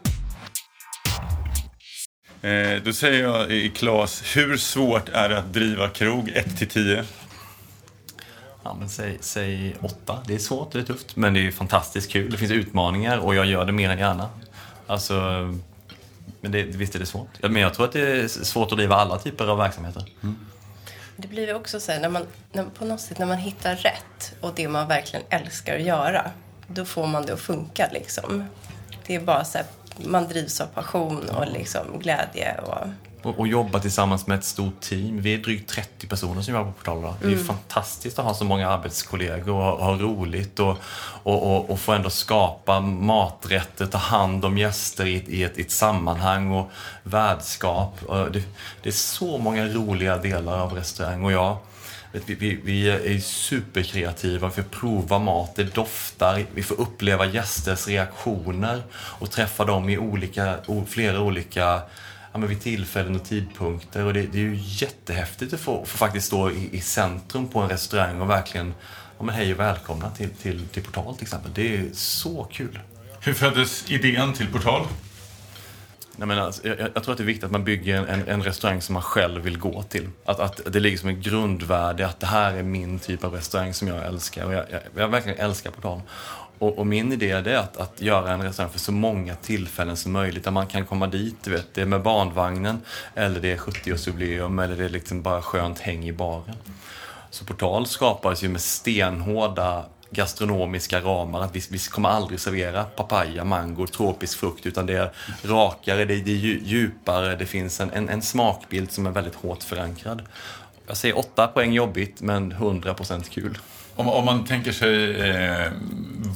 Eh, 2.42 2.82
då 2.84 2.92
säger 2.92 3.22
jag 3.22 3.50
i 3.50 3.70
Klas, 3.70 4.22
hur 4.36 4.56
svårt 4.56 5.08
är 5.08 5.28
det 5.28 5.38
att 5.38 5.52
driva 5.52 5.88
krog 5.88 6.28
1 6.28 6.58
till 6.58 6.68
10? 6.68 7.04
Ja, 8.62 8.76
men 8.78 8.88
säg, 8.88 9.18
säg 9.20 9.76
8. 9.80 10.18
Det 10.26 10.34
är 10.34 10.38
svårt, 10.38 10.72
det 10.72 10.78
är 10.78 10.82
tufft. 10.82 11.16
Men 11.16 11.34
det 11.34 11.46
är 11.46 11.50
fantastiskt 11.50 12.10
kul. 12.10 12.30
Det 12.30 12.36
finns 12.36 12.52
utmaningar 12.52 13.18
och 13.18 13.34
jag 13.34 13.46
gör 13.46 13.64
det 13.64 13.72
mer 13.72 13.90
än 13.90 13.98
gärna. 13.98 14.28
Alltså, 14.86 15.14
men 16.40 16.52
det, 16.52 16.62
visst 16.62 16.94
är 16.94 16.98
det 16.98 17.06
svårt. 17.06 17.42
Men 17.42 17.56
jag 17.56 17.74
tror 17.74 17.86
att 17.86 17.92
det 17.92 18.00
är 18.00 18.28
svårt 18.28 18.72
att 18.72 18.78
driva 18.78 18.96
alla 18.96 19.18
typer 19.18 19.46
av 19.46 19.58
verksamheter. 19.58 20.04
Mm. 20.22 20.36
Det 21.16 21.28
blir 21.28 21.54
också 21.54 21.80
så 21.80 21.92
här, 21.92 22.00
när 22.00 22.08
man, 22.08 22.26
när, 22.52 22.64
på 22.64 22.84
något 22.84 23.00
sätt 23.00 23.18
när 23.18 23.26
man 23.26 23.38
hittar 23.38 23.76
rätt 23.76 24.34
och 24.40 24.52
det 24.56 24.68
man 24.68 24.88
verkligen 24.88 25.26
älskar 25.28 25.76
att 25.76 25.82
göra, 25.82 26.30
då 26.66 26.84
får 26.84 27.06
man 27.06 27.26
det 27.26 27.32
att 27.32 27.40
funka 27.40 27.88
liksom. 27.92 28.44
Det 29.06 29.14
är 29.14 29.20
bara 29.20 29.44
så 29.44 29.58
här, 29.58 29.66
man 30.04 30.28
drivs 30.28 30.60
av 30.60 30.66
passion 30.66 31.28
och 31.28 31.46
liksom 31.52 31.98
glädje. 31.98 32.60
Och... 32.60 32.86
Och, 33.22 33.38
och 33.38 33.48
jobba 33.48 33.80
tillsammans 33.80 34.26
med 34.26 34.38
ett 34.38 34.44
stort 34.44 34.80
team. 34.80 35.20
Vi 35.20 35.34
är 35.34 35.38
drygt 35.38 35.70
30 35.70 36.06
personer 36.06 36.42
som 36.42 36.54
jobbar 36.54 36.66
på 36.66 36.78
Portal 36.78 36.98
idag. 36.98 37.14
Det 37.20 37.26
är 37.26 37.32
mm. 37.32 37.44
fantastiskt 37.44 38.18
att 38.18 38.24
ha 38.24 38.34
så 38.34 38.44
många 38.44 38.68
arbetskollegor 38.68 39.54
och 39.54 39.84
ha 39.84 39.96
roligt 39.96 40.60
och, 40.60 40.76
och, 41.22 41.56
och, 41.56 41.70
och 41.70 41.80
få 41.80 41.92
ändå 41.92 42.10
skapa 42.10 42.80
maträtter, 42.80 43.86
ta 43.86 43.98
hand 43.98 44.44
om 44.44 44.58
gäster 44.58 45.06
i 45.06 45.16
ett, 45.16 45.28
i 45.28 45.44
ett, 45.44 45.58
i 45.58 45.62
ett 45.62 45.70
sammanhang 45.70 46.50
och 46.50 46.70
värdskap. 47.02 48.00
Det, 48.32 48.42
det 48.82 48.88
är 48.88 48.92
så 48.92 49.38
många 49.38 49.66
roliga 49.66 50.16
delar 50.16 50.58
av 50.58 50.72
restaurang 50.72 51.24
och 51.24 51.32
jag 51.32 51.56
vi, 52.12 52.34
vi, 52.34 52.60
vi, 52.64 52.90
är 52.90 53.18
superkreativa, 53.18 54.48
vi 54.48 54.54
får 54.54 54.62
prova 54.62 55.18
mat, 55.18 55.56
det 55.56 55.74
doftar, 55.74 56.44
vi 56.54 56.62
får 56.62 56.80
uppleva 56.80 57.26
gästers 57.26 57.88
reaktioner 57.88 58.82
och 58.94 59.30
träffa 59.30 59.64
dem 59.64 59.88
i 59.88 59.98
olika, 59.98 60.56
flera 60.86 61.20
olika 61.20 61.82
ja, 62.32 62.38
men 62.38 62.48
vid 62.48 62.60
tillfällen 62.60 63.16
och 63.16 63.24
tidpunkter. 63.24 64.04
Och 64.04 64.14
det, 64.14 64.22
det 64.22 64.38
är 64.38 64.42
ju 64.42 64.58
jättehäftigt 64.60 65.52
att 65.52 65.60
få, 65.60 65.84
få 65.84 65.98
faktiskt 65.98 66.26
stå 66.26 66.50
i, 66.50 66.68
i, 66.72 66.80
centrum 66.80 67.48
på 67.48 67.60
en 67.60 67.68
restaurang 67.68 68.20
och 68.20 68.30
verkligen 68.30 68.74
ja, 69.18 69.24
men 69.24 69.34
hej 69.34 69.52
och 69.52 69.60
välkomna 69.60 70.10
till, 70.10 70.30
till, 70.30 70.66
till 70.66 70.82
Portal 70.82 71.14
till 71.14 71.22
exempel. 71.22 71.50
Det 71.54 71.76
är 71.76 71.84
så 71.92 72.44
kul. 72.52 72.78
Hur 73.20 73.34
föddes 73.34 73.90
idén 73.90 74.32
till 74.32 74.52
Portal? 74.52 74.86
Jag, 76.20 76.28
men 76.28 76.38
alltså, 76.38 76.68
jag, 76.68 76.78
jag, 76.94 77.02
tror 77.02 77.12
att 77.12 77.18
det 77.18 77.24
är 77.24 77.26
viktigt 77.26 77.44
att 77.44 77.50
man 77.50 77.64
bygger 77.64 78.06
en, 78.06 78.28
en, 78.28 78.42
restaurang 78.42 78.80
som 78.80 78.92
man 78.92 79.02
själv 79.02 79.42
vill 79.42 79.58
gå 79.58 79.82
till. 79.82 80.08
Att, 80.24 80.40
att 80.40 80.72
det 80.72 80.80
ligger 80.80 80.98
som 80.98 81.08
ett 81.08 81.16
grundvärde 81.16 82.06
att 82.06 82.20
det 82.20 82.26
här 82.26 82.54
är 82.54 82.62
min 82.62 82.98
typ 82.98 83.24
av 83.24 83.34
restaurang 83.34 83.74
som 83.74 83.88
jag 83.88 84.06
älskar. 84.06 84.44
Och 84.44 84.52
jag, 84.54 84.64
jag, 84.70 84.80
jag 84.96 85.08
verkligen 85.08 85.38
älskar 85.38 85.70
Portal. 85.70 86.00
Och, 86.58 86.78
och, 86.78 86.86
min 86.86 87.12
idé 87.12 87.30
är 87.30 87.56
att, 87.56 87.76
att 87.76 88.00
göra 88.00 88.32
en 88.32 88.42
restaurang 88.42 88.72
för 88.72 88.78
så 88.78 88.92
många 88.92 89.34
tillfällen 89.34 89.96
som 89.96 90.12
möjligt. 90.12 90.44
Där 90.44 90.50
man 90.50 90.66
kan 90.66 90.86
komma 90.86 91.06
dit, 91.06 91.36
du 91.44 91.50
vet, 91.50 91.74
det 91.74 91.82
är 91.82 91.86
med 91.86 92.02
barnvagnen, 92.02 92.80
eller 93.14 93.40
det 93.40 93.52
är 93.52 93.56
70-årsjubileum, 93.56 94.64
eller 94.64 94.76
det 94.76 94.84
är 94.84 94.88
liksom 94.88 95.22
bara 95.22 95.42
skönt 95.42 95.78
häng 95.78 96.08
i 96.08 96.12
baren. 96.12 96.56
Så 97.30 97.44
Portal 97.44 97.86
skapades 97.86 98.44
ju 98.44 98.48
med 98.48 98.60
stenhårda 98.60 99.84
gastronomiska 100.10 101.00
ramar. 101.00 101.40
Att 101.40 101.56
vi, 101.56 101.62
vi 101.70 101.78
kommer 101.78 102.08
aldrig 102.08 102.40
servera 102.40 102.84
papaya, 102.84 103.44
mango, 103.44 103.86
tropisk 103.86 104.38
frukt 104.38 104.66
utan 104.66 104.86
det 104.86 104.96
är 104.96 105.12
rakare, 105.44 106.04
det 106.04 106.14
är, 106.14 106.18
det 106.18 106.30
är 106.30 106.58
djupare, 106.64 107.36
det 107.36 107.46
finns 107.46 107.80
en, 107.80 107.90
en, 107.90 108.08
en, 108.08 108.22
smakbild 108.22 108.92
som 108.92 109.06
är 109.06 109.10
väldigt 109.10 109.34
hårt 109.34 109.62
förankrad. 109.62 110.22
Jag 110.86 110.96
säger 110.96 111.18
8 111.18 111.46
poäng 111.46 111.72
jobbigt 111.72 112.20
men 112.20 112.52
100% 112.52 113.30
kul. 113.30 113.58
Om, 113.94 114.08
om 114.08 114.24
man 114.24 114.44
tänker 114.44 114.72
sig, 114.72 115.20
eh, 115.20 115.72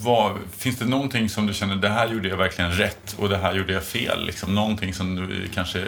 vad, 0.05 0.39
finns 0.57 0.79
det 0.79 0.85
någonting 0.85 1.29
som 1.29 1.47
du 1.47 1.55
känner, 1.55 1.77
det 1.77 1.89
här 1.89 2.09
gjorde 2.09 2.29
jag 2.29 2.37
verkligen 2.37 2.73
rätt 2.73 3.17
och 3.19 3.29
det 3.29 3.37
här 3.37 3.55
gjorde 3.55 3.73
jag 3.73 3.85
fel? 3.85 4.27
Liksom, 4.27 4.55
någonting 4.55 4.95
som 4.95 5.17
du 5.17 5.49
kanske 5.55 5.85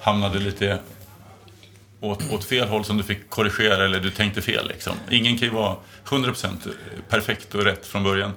hamnade 0.00 0.38
lite 0.38 0.78
åt, 2.00 2.32
åt 2.32 2.44
fel 2.44 2.68
håll 2.68 2.84
som 2.84 2.96
du 2.96 3.02
fick 3.02 3.30
korrigera 3.30 3.84
eller 3.84 4.00
du 4.00 4.10
tänkte 4.10 4.42
fel? 4.42 4.68
Liksom. 4.68 4.92
Ingen 5.10 5.38
kan 5.38 5.48
ju 5.48 5.54
vara 5.54 5.76
100% 6.04 6.48
perfekt 7.08 7.54
och 7.54 7.64
rätt 7.64 7.86
från 7.86 8.02
början. 8.02 8.32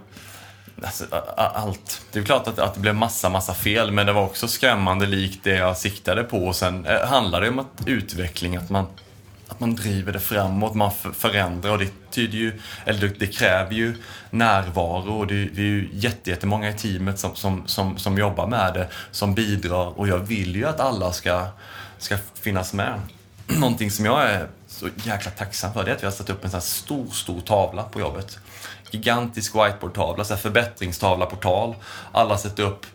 Alltså, 0.84 1.06
allt. 1.38 2.02
Det 2.12 2.20
är 2.20 2.24
klart 2.24 2.48
att, 2.48 2.60
att 2.60 2.74
det 2.74 2.80
blev 2.80 2.96
massa, 2.96 3.30
massa 3.30 3.54
fel, 3.54 3.92
men 3.92 4.06
det 4.06 4.14
var 4.14 4.26
också 4.26 4.48
skrämmande 4.48 5.06
likt 5.06 5.44
det 5.44 5.56
jag 5.56 5.78
siktade 5.78 6.24
på. 6.24 6.38
Och 6.38 6.56
sen 6.56 6.86
eh, 6.86 7.08
handlar 7.08 7.42
det 7.42 7.50
om 7.50 7.60
att 7.60 7.68
utveckling, 7.86 8.56
att 8.56 8.70
man 8.70 8.86
att 9.50 9.60
man 9.60 9.76
driver 9.76 10.12
det 10.12 10.20
framåt, 10.20 10.76
man 10.76 10.92
förändrar 11.14 11.72
och 11.72 11.80
det 11.80 12.12
tyder 12.12 12.38
ju, 12.38 12.60
eller 12.86 13.16
det, 13.20 13.28
kräver 13.28 13.74
ju 13.74 13.96
närvaro 14.30 15.20
och 15.20 15.28
det, 15.28 15.46
det 15.46 15.62
är 15.62 15.66
ju 15.66 15.90
jättemånga 15.94 16.70
i 16.70 16.74
teamet 16.74 17.20
som, 17.20 17.36
som, 17.36 17.68
som, 17.68 17.98
som 17.98 18.18
jobbar 18.18 18.48
med 18.48 18.74
det, 18.74 18.88
som 19.12 19.36
bidrar 19.36 20.00
och 20.00 20.08
jag 20.08 20.18
vill 20.18 20.56
ju 20.56 20.66
att 20.66 20.80
alla 20.80 21.12
ska, 21.12 21.48
ska 21.98 22.18
finnas 22.34 22.74
med. 22.74 23.00
Någonting 23.60 23.92
som 23.92 24.06
jag 24.06 24.24
är 24.24 24.48
så 24.68 24.90
jäkla 25.04 25.32
tacksam 25.32 25.74
för 25.74 25.84
det 25.84 25.92
är 25.92 25.96
att 25.96 26.04
vi 26.04 26.08
har 26.08 26.12
satt 26.12 26.30
upp 26.30 26.44
en 26.44 26.52
sån 26.52 26.58
här 26.58 26.66
stor, 26.66 27.08
stor 27.12 27.42
tavla 27.42 27.84
på 27.84 28.00
jobbet. 28.00 28.40
Gigantisk 28.92 29.56
whiteboardtavla, 29.56 30.24
så 30.24 30.34
här 30.34 30.42
förbättringstavla, 30.42 31.26
portal. 31.26 31.76
Alla 32.12 32.38
sätter 32.38 32.64
upp 32.64 32.86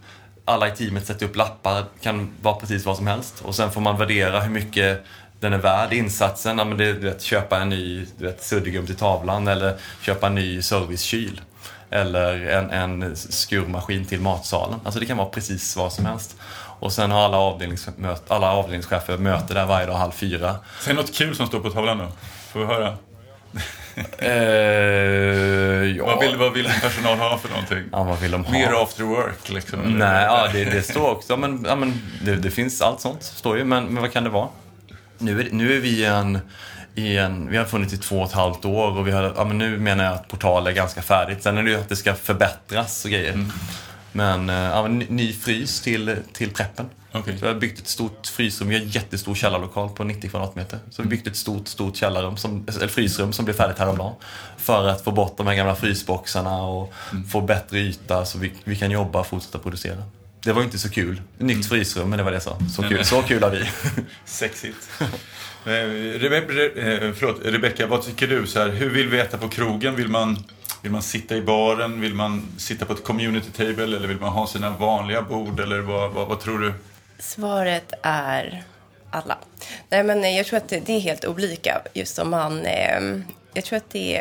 alla 0.45 0.69
i 0.69 0.71
teamet 0.71 1.07
sätter 1.07 1.27
upp 1.27 1.37
lappar, 1.37 1.85
kan 2.01 2.31
vara 2.43 2.55
precis 2.55 2.87
vad 2.87 2.97
som 2.97 3.07
helst. 3.07 3.41
Och 3.41 3.55
sen 3.55 3.71
får 3.71 3.81
man 3.81 3.99
värdera 3.99 4.41
hur 4.41 4.51
mycket 4.51 5.05
den 5.41 5.53
är 5.53 5.59
värd 5.59 5.93
insatsen. 5.93 6.59
Ja, 6.59 6.65
men 6.65 6.79
det, 6.79 6.93
du 6.93 7.01
vet, 7.01 7.23
köpa 7.23 7.61
en 7.61 7.69
ny 7.69 8.07
du 8.19 8.25
vet, 8.25 8.45
suddgum 8.45 8.87
till 8.87 8.97
tavlan 8.97 9.49
eller 9.49 9.77
köpa 10.01 10.27
en 10.27 10.35
ny 10.35 10.63
servicekyl. 10.63 11.41
Eller 11.95 12.47
en, 12.47 12.71
en 12.71 13.17
skurmaskin 13.17 14.05
till 14.05 14.21
matsalen. 14.21 14.81
Alltså 14.85 15.01
det 15.01 15.07
kan 15.07 15.17
vara 15.17 15.29
precis 15.29 15.77
vad 15.77 15.93
som 15.93 16.07
helst. 16.07 16.37
Och 16.81 16.93
sen 16.93 17.11
har 17.11 17.25
alla, 17.25 17.37
avdelningsmöt, 17.37 18.31
alla 18.31 18.53
avdelningschefer 18.53 19.19
möte 19.19 19.55
där 19.55 19.67
varje 19.67 19.87
dag 19.87 19.95
halv 19.95 20.11
fyra. 20.11 20.57
Säg 20.81 20.95
något 20.95 21.15
kul 21.15 21.37
som 21.37 21.47
står 21.47 21.61
på 21.61 21.71
tavlan 21.71 21.99
då. 21.99 22.09
Får 22.53 22.61
vi 22.61 22.67
höra? 22.67 22.97
eh, 24.19 24.29
ja. 25.97 26.07
vad, 26.07 26.21
vill, 26.21 26.37
vad 26.37 26.53
vill 26.53 26.65
personal 26.83 27.19
ha 27.19 27.39
för 27.39 27.49
någonting? 27.49 27.85
Ja, 27.93 28.03
vad 28.03 28.21
vill 28.21 28.31
de 28.31 28.45
ha? 28.45 28.53
Mer 28.53 28.83
after 28.83 29.05
work 29.05 29.49
liksom? 29.49 29.81
Nej, 29.81 30.25
ja, 30.25 30.49
det, 30.53 30.65
det 30.65 30.83
står 30.83 31.11
också. 31.11 31.37
Men, 31.37 31.65
ja, 31.69 31.77
men 31.77 32.01
det, 32.23 32.37
det, 32.37 32.51
finns 32.51 32.83
allt 32.83 33.01
sånt, 33.01 33.23
står 33.23 33.59
ju. 33.59 33.65
Men, 33.65 33.85
men 33.85 34.03
vad 34.03 34.13
kan 34.13 34.25
det 34.25 34.31
vara? 34.31 34.49
Nu 35.19 35.41
är, 35.41 35.49
nu 35.51 35.77
är 35.77 35.81
vi 35.81 36.05
en, 36.05 36.39
i 36.95 37.17
en... 37.17 37.51
Vi 37.51 37.57
har 37.57 37.65
funnits 37.65 37.93
i 37.95 37.99
två 37.99 38.19
och 38.19 38.29
ett 38.29 38.33
halvt 38.33 38.65
år 38.65 38.99
och 38.99 39.07
vi 39.07 39.13
har, 39.13 39.33
ja, 39.37 39.45
men 39.45 39.59
nu 39.59 39.79
menar 39.79 40.05
jag 40.05 40.15
att 40.15 40.29
portal 40.29 40.67
är 40.67 40.73
ganska 40.73 41.03
färdigt. 41.03 41.43
Sen 41.43 41.59
är 41.59 41.63
det 41.63 41.71
ju 41.71 41.77
att 41.77 41.89
det 41.89 41.97
ska 41.97 42.15
förbättras 42.15 43.05
och 43.05 43.11
grejer. 43.11 43.33
Mm. 43.33 43.53
Men 44.13 44.51
eh, 44.51 44.57
ja, 44.57 44.89
ny 44.89 45.33
frys 45.33 45.81
till, 45.81 46.17
till 46.33 46.51
preppen. 46.51 46.87
Okay. 47.13 47.39
Så 47.39 47.47
vi 47.47 47.53
har 47.53 47.61
byggt 47.61 47.79
ett 47.79 47.89
stort 47.89 48.27
frysrum. 48.27 48.69
Vi 48.69 48.75
har 48.75 48.83
en 48.83 48.89
jättestor 48.89 49.35
källarlokal 49.35 49.89
på 49.89 50.05
90 50.05 50.31
kvadratmeter. 50.31 50.79
Så 50.91 51.03
vi 51.03 51.07
har 51.07 51.11
byggt 51.11 51.27
ett 51.27 51.37
stort, 51.37 51.69
stort 51.69 51.97
källarrum, 51.97 52.37
som, 52.37 52.67
eller 52.69 52.89
frysrum 52.89 53.33
som 53.33 53.45
blev 53.45 53.55
färdigt 53.55 53.79
häromdagen. 53.79 54.15
För 54.57 54.89
att 54.89 55.05
få 55.05 55.11
bort 55.11 55.37
de 55.37 55.47
här 55.47 55.55
gamla 55.55 55.75
frysboxarna 55.75 56.63
och 56.63 56.93
mm. 57.13 57.25
få 57.25 57.41
bättre 57.41 57.79
yta 57.79 58.25
så 58.25 58.39
vi, 58.39 58.53
vi 58.65 58.77
kan 58.77 58.91
jobba 58.91 59.21
och 59.21 59.27
fortsätta 59.27 59.59
producera. 59.59 60.03
Det 60.41 60.53
var 60.53 60.63
inte 60.63 60.79
så 60.79 60.91
kul. 60.91 61.23
Nytt 61.39 61.55
mm. 61.55 61.63
frysrum, 61.63 62.11
men 62.11 62.19
det 62.19 62.23
var 62.23 62.33
det 62.33 62.41
så. 62.41 62.57
Så 62.77 62.83
kul, 62.83 63.05
så 63.05 63.23
kul 63.23 63.43
har 63.43 63.51
vi. 63.51 63.69
Sexigt. 64.25 64.89
Eh, 65.67 66.19
Rebe 66.19 66.41
Re 66.41 66.67
eh, 66.67 67.13
förlåt, 67.15 67.41
Rebecka, 67.45 67.87
vad 67.87 68.03
tycker 68.03 68.27
du? 68.27 68.47
Så 68.47 68.59
här, 68.59 68.69
hur 68.69 68.91
vill 68.91 69.09
vi 69.09 69.21
äta 69.21 69.39
på 69.39 69.49
krogen? 69.49 69.97
Vill 69.97 70.09
man 70.09 70.39
vill 70.83 70.93
man 70.93 71.03
sitta 71.03 71.37
i 71.37 71.43
baren? 71.43 72.01
Vill 72.01 72.15
man 72.15 72.49
sitta 72.59 72.85
på 72.85 72.93
ett 72.93 73.05
community 73.05 73.51
table? 73.51 73.83
Eller 73.83 74.09
vill 74.09 74.21
man 74.21 74.33
ha 74.33 74.47
sina 74.47 74.71
vanliga 74.71 75.23
bord? 75.23 75.61
Eller 75.61 75.79
vad, 75.79 76.13
vad, 76.13 76.29
vad 76.29 76.41
tror 76.41 76.59
du? 76.59 76.75
Svaret 77.19 77.93
är 78.03 78.65
alla. 79.11 79.39
Nej, 79.89 80.05
men 80.05 80.35
jag 80.35 80.47
tror 80.47 80.57
att 80.57 80.69
det 80.69 80.89
är 80.89 81.01
helt 81.01 81.25
olika. 81.25 81.83
Just 81.93 82.19
om 82.19 82.31
man... 82.31 82.67
Eh, 82.67 83.01
jag 83.55 83.65
tror 83.65 83.77
att 83.77 83.91
det 83.91 84.17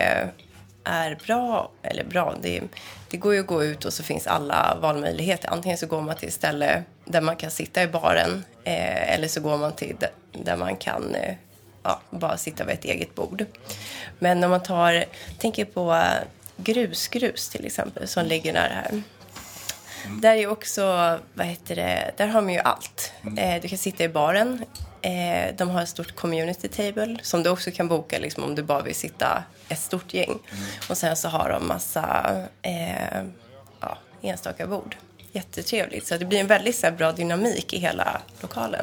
är 0.84 1.18
bra, 1.26 1.72
eller 1.84 2.04
bra, 2.04 2.36
det, 2.42 2.62
det 3.10 3.18
går 3.18 3.34
ju 3.34 3.40
att 3.40 3.48
gå 3.48 3.64
ut 3.64 3.86
och 3.86 3.94
så 3.94 4.04
finns 4.04 4.28
alla 4.28 4.78
valmöjligheter. 4.82 5.50
Antingen 5.50 5.78
så 5.78 5.88
går 5.88 6.02
man 6.02 6.16
till 6.16 6.28
ett 6.28 6.34
ställe 6.34 6.84
där 7.06 7.22
man 7.22 7.36
kan 7.36 7.52
sitta 7.52 7.84
i 7.84 7.88
baren 7.88 8.44
eh, 8.64 9.14
eller 9.14 9.28
så 9.28 9.42
går 9.42 9.58
man 9.58 9.76
till 9.76 9.96
där 10.34 10.58
man 10.58 10.76
kan 10.76 11.16
eh, 11.16 11.36
ja, 11.84 12.02
bara 12.10 12.38
sitta 12.38 12.66
vid 12.66 12.74
ett 12.74 12.86
eget 12.86 13.16
bord. 13.16 13.46
Men 14.20 14.44
om 14.44 14.52
man 14.52 14.64
tar, 14.64 15.06
tänker 15.38 15.66
på 15.66 16.04
grusgrus 16.58 17.50
till 17.50 17.66
exempel 17.66 18.08
som 18.08 18.26
ligger 18.26 18.54
nära 18.54 18.74
här. 18.74 18.90
Mm. 20.06 20.22
Där 20.22 20.36
är 20.36 20.48
också, 20.48 20.84
vad 21.34 21.46
heter 21.46 21.76
det, 21.76 22.12
där 22.18 22.28
har 22.28 22.42
man 22.42 22.54
ju 22.54 22.60
allt. 22.60 23.14
Mm. 23.22 23.38
Eh, 23.38 23.62
du 23.62 23.68
kan 23.68 23.78
sitta 23.78 24.04
i 24.04 24.10
baren. 24.10 24.66
Eh, 25.02 25.56
de 25.56 25.70
har 25.70 25.82
ett 25.82 25.90
stort 25.90 26.16
community 26.16 26.68
table 26.68 27.18
som 27.22 27.44
du 27.44 27.50
också 27.50 27.72
kan 27.72 27.88
boka 27.88 28.20
liksom, 28.20 28.44
om 28.44 28.56
du 28.56 28.64
bara 28.64 28.82
vill 28.82 28.96
sitta 28.96 29.44
ett 29.70 29.80
stort 29.80 30.14
gäng. 30.14 30.30
Mm. 30.30 30.64
Och 30.90 30.98
sen 30.98 31.16
så 31.16 31.28
har 31.28 31.50
de 31.50 31.68
massa 31.68 32.36
eh, 32.62 33.24
ja, 33.80 33.98
enstaka 34.22 34.68
bord. 34.68 34.96
Jättetrevligt. 35.32 36.08
Så 36.08 36.18
det 36.18 36.26
blir 36.26 36.40
en 36.40 36.48
väldigt 36.48 36.76
så 36.76 36.86
här, 36.86 36.94
bra 36.94 37.12
dynamik 37.12 37.74
i 37.74 37.80
hela 37.80 38.22
lokalen. 38.42 38.72